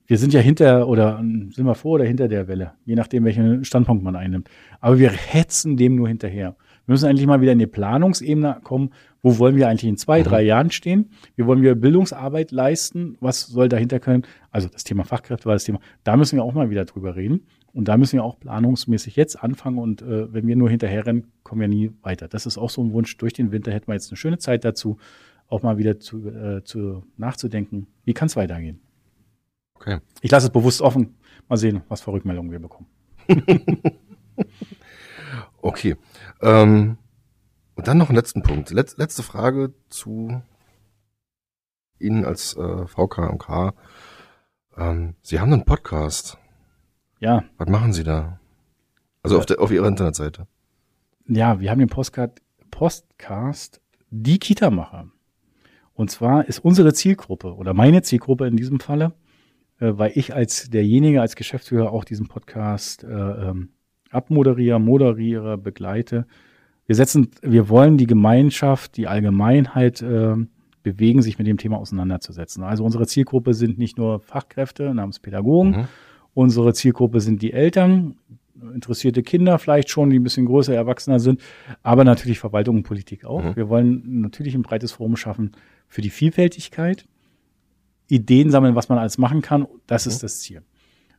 [0.08, 3.66] wir sind ja hinter oder sind wir vor oder hinter der Welle, je nachdem, welchen
[3.66, 4.50] Standpunkt man einnimmt.
[4.80, 6.56] Aber wir hetzen dem nur hinterher.
[6.86, 8.92] Wir müssen endlich mal wieder in die Planungsebene kommen.
[9.22, 10.24] Wo wollen wir eigentlich in zwei, mhm.
[10.24, 11.10] drei Jahren stehen?
[11.36, 13.18] Wie wollen wir Bildungsarbeit leisten?
[13.20, 14.24] Was soll dahinter können?
[14.52, 15.82] Also das Thema Fachkräfte war das Thema.
[16.06, 17.42] Da müssen wir auch mal wieder drüber reden.
[17.74, 19.80] Und da müssen wir auch planungsmäßig jetzt anfangen.
[19.80, 22.30] Und äh, wenn wir nur hinterherrennen, kommen wir nie weiter.
[22.30, 23.18] Das ist auch so ein Wunsch.
[23.18, 24.98] Durch den Winter hätten wir jetzt eine schöne Zeit dazu,
[25.50, 27.88] auch mal wieder zu, äh, zu nachzudenken.
[28.06, 28.80] Wie kann es weitergehen?
[29.80, 30.00] Okay.
[30.22, 31.16] Ich lasse es bewusst offen.
[31.48, 32.88] Mal sehen, was für Rückmeldungen wir bekommen.
[35.62, 35.96] okay.
[36.42, 36.98] Ähm,
[37.76, 38.72] und dann noch einen letzten Punkt.
[38.72, 40.42] Letz, letzte Frage zu
[42.00, 43.74] Ihnen als äh, VKMK.
[44.76, 46.38] Ähm, Sie haben einen Podcast.
[47.20, 47.44] Ja.
[47.58, 48.40] Was machen Sie da?
[49.22, 49.40] Also ja.
[49.40, 50.48] auf, der, auf Ihrer Internetseite.
[51.28, 55.08] Ja, wir haben den Postcard, Postcast Die Kita-Macher.
[55.94, 59.14] Und zwar ist unsere Zielgruppe oder meine Zielgruppe in diesem Falle
[59.80, 63.70] äh, weil ich als derjenige, als Geschäftsführer auch diesen Podcast äh, ähm,
[64.12, 66.26] abmoderiere, moderiere, begleite.
[66.86, 70.36] Wir setzen, wir wollen die Gemeinschaft, die Allgemeinheit äh,
[70.84, 72.64] bewegen, sich mit dem Thema auseinanderzusetzen.
[72.64, 75.88] Also unsere Zielgruppe sind nicht nur Fachkräfte namens Pädagogen, mhm.
[76.34, 78.16] unsere Zielgruppe sind die Eltern,
[78.74, 81.42] interessierte Kinder vielleicht schon, die ein bisschen größer, erwachsener sind,
[81.84, 83.44] aber natürlich Verwaltung und Politik auch.
[83.44, 83.56] Mhm.
[83.56, 85.52] Wir wollen natürlich ein breites Forum schaffen
[85.88, 87.06] für die Vielfältigkeit
[88.08, 89.68] Ideen sammeln, was man alles machen kann.
[89.86, 90.12] Das mhm.
[90.12, 90.62] ist das Ziel.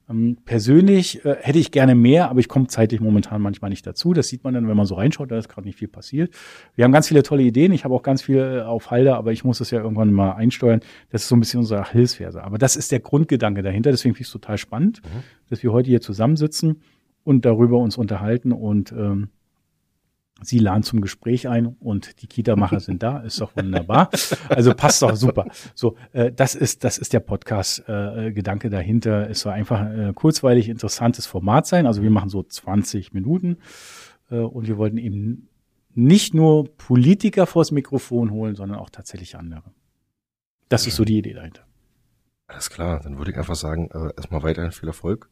[0.09, 4.15] Ähm, persönlich äh, hätte ich gerne mehr, aber ich komme zeitlich momentan manchmal nicht dazu.
[4.15, 6.33] Das sieht man dann, wenn man so reinschaut, da ist gerade nicht viel passiert.
[6.75, 7.73] Wir haben ganz viele tolle Ideen.
[7.73, 10.33] Ich habe auch ganz viel äh, auf Halde, aber ich muss das ja irgendwann mal
[10.33, 10.81] einsteuern.
[11.11, 12.43] Das ist so ein bisschen unsere Achillesferse.
[12.43, 13.91] Aber das ist der Grundgedanke dahinter.
[13.91, 15.23] Deswegen finde ich es total spannend, mhm.
[15.51, 16.83] dass wir heute hier zusammensitzen
[17.25, 19.29] und darüber uns unterhalten und ähm,
[20.41, 24.11] Sie laden zum Gespräch ein und die Kita-Macher sind da, ist doch wunderbar.
[24.49, 25.47] Also passt doch super.
[25.75, 29.29] So, äh, das ist das ist der Podcast-Gedanke äh, dahinter.
[29.29, 31.87] Es soll einfach ein äh, kurzweilig interessantes Format sein.
[31.87, 33.59] Also wir machen so 20 Minuten
[34.31, 35.49] äh, und wir wollten eben
[35.95, 39.73] nicht nur Politiker vors Mikrofon holen, sondern auch tatsächlich andere.
[40.69, 41.65] Das ist so die Idee dahinter.
[42.47, 45.29] Alles klar, dann würde ich einfach sagen, äh, erstmal weiterhin viel Erfolg.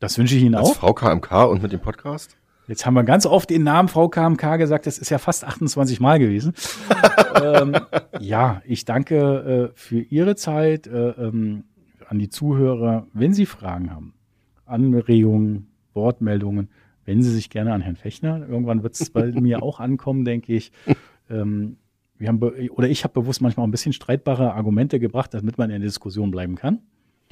[0.00, 0.76] Das wünsche ich Ihnen Als auch.
[0.76, 2.36] Frau KMK und mit dem Podcast.
[2.70, 5.98] Jetzt haben wir ganz oft den Namen Frau KMK gesagt, das ist ja fast 28
[5.98, 6.54] Mal gewesen.
[7.42, 7.74] ähm,
[8.20, 11.64] ja, ich danke äh, für Ihre Zeit äh, ähm,
[12.08, 13.08] an die Zuhörer.
[13.12, 14.14] Wenn Sie Fragen haben,
[14.66, 16.68] Anregungen, Wortmeldungen,
[17.06, 18.46] wenden Sie sich gerne an Herrn Fechner.
[18.48, 20.70] Irgendwann wird es bei mir auch ankommen, denke ich.
[21.28, 21.76] Ähm,
[22.18, 25.70] wir haben oder ich habe bewusst manchmal auch ein bisschen streitbare Argumente gebracht, damit man
[25.70, 26.78] in der Diskussion bleiben kann.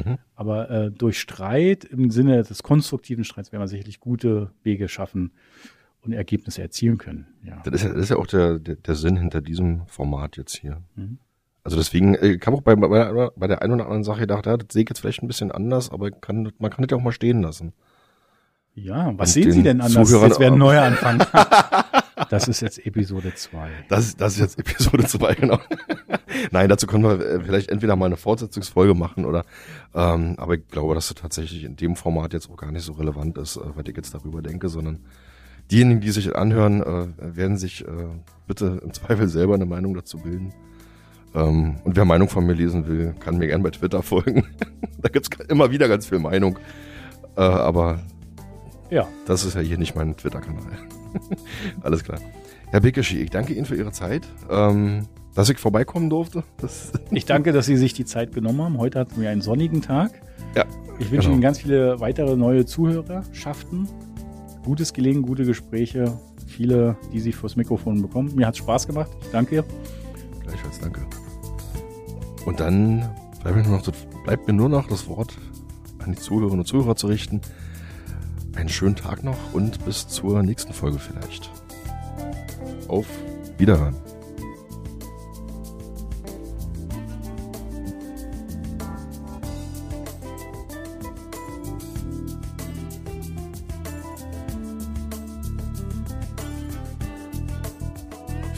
[0.05, 0.19] Mhm.
[0.35, 5.33] Aber äh, durch Streit im Sinne des konstruktiven Streits werden wir sicherlich gute Wege schaffen
[6.03, 7.27] und Ergebnisse erzielen können.
[7.43, 7.61] Ja.
[7.65, 10.57] Das, ist ja, das ist ja auch der, der, der Sinn hinter diesem Format jetzt
[10.57, 10.83] hier.
[10.95, 11.19] Mhm.
[11.65, 14.57] Also deswegen äh, kann auch bei, bei, bei der einen oder anderen Sache gedacht, ja,
[14.57, 17.03] das sehe ich jetzt vielleicht ein bisschen anders, aber kann, man kann das ja auch
[17.03, 17.73] mal stehen lassen.
[18.75, 20.09] Ja, was und sehen Sie denn anders?
[20.09, 21.21] Zuhörern jetzt werden neuer anfangen.
[22.31, 23.71] Das ist jetzt Episode 2.
[23.89, 25.59] Das, das ist jetzt Episode 2, genau.
[26.51, 29.45] Nein, dazu können wir äh, vielleicht entweder mal eine Fortsetzungsfolge machen oder,
[29.95, 32.93] ähm, aber ich glaube, dass das tatsächlich in dem Format jetzt auch gar nicht so
[32.93, 35.01] relevant ist, äh, was ich jetzt darüber denke, sondern
[35.71, 38.09] diejenigen, die sich anhören, äh, werden sich äh,
[38.47, 40.53] bitte im Zweifel selber eine Meinung dazu bilden.
[41.35, 44.47] Ähm, und wer Meinung von mir lesen will, kann mir gerne bei Twitter folgen.
[44.99, 46.59] da gibt's immer wieder ganz viel Meinung.
[47.37, 48.01] Äh, aber
[48.91, 50.79] ja, das ist ja hier nicht mein Twitter-Kanal.
[51.83, 52.19] Alles klar.
[52.71, 54.27] Herr Bickerschi, ich danke Ihnen für Ihre Zeit.
[54.51, 56.43] Ähm, dass ich vorbeikommen durfte.
[57.11, 58.79] Ich danke, dass Sie sich die Zeit genommen haben.
[58.79, 60.11] Heute hatten wir einen sonnigen Tag.
[60.57, 60.65] Ja.
[60.99, 61.35] Ich wünsche genau.
[61.35, 63.89] Ihnen ganz viele weitere neue Zuhörerschaften.
[64.65, 68.35] Gutes Gelingen, gute Gespräche, viele, die sich fürs Mikrofon bekommen.
[68.35, 69.11] Mir hat es Spaß gemacht.
[69.23, 69.65] Ich danke.
[70.43, 71.01] Gleichfalls danke.
[72.45, 73.09] Und dann
[73.43, 73.83] bleibt mir, noch,
[74.25, 75.39] bleibt mir nur noch das Wort
[76.01, 77.41] an die Zuhörerinnen und Zuhörer zu richten.
[78.59, 81.49] Einen schönen Tag noch und bis zur nächsten Folge vielleicht.
[82.89, 83.07] Auf
[83.57, 83.95] Wiederhören.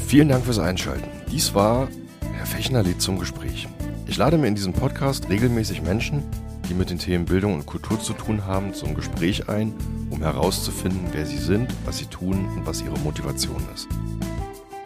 [0.07, 1.05] Vielen Dank fürs Einschalten.
[1.31, 1.89] Dies war
[2.33, 3.69] Herr Fechner lädt zum Gespräch.
[4.07, 6.25] Ich lade mir in diesem Podcast regelmäßig Menschen,
[6.71, 9.75] die mit den Themen Bildung und Kultur zu tun haben, zum Gespräch ein,
[10.09, 13.89] um herauszufinden, wer sie sind, was sie tun und was ihre Motivation ist.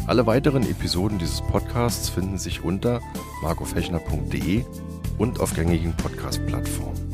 [0.07, 3.01] Alle weiteren Episoden dieses Podcasts finden sich unter
[3.43, 4.65] marcofechner.de
[5.19, 7.13] und auf gängigen Podcast-Plattformen.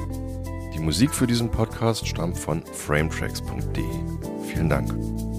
[0.74, 3.84] Die Musik für diesen Podcast stammt von frametracks.de.
[4.46, 5.29] Vielen Dank.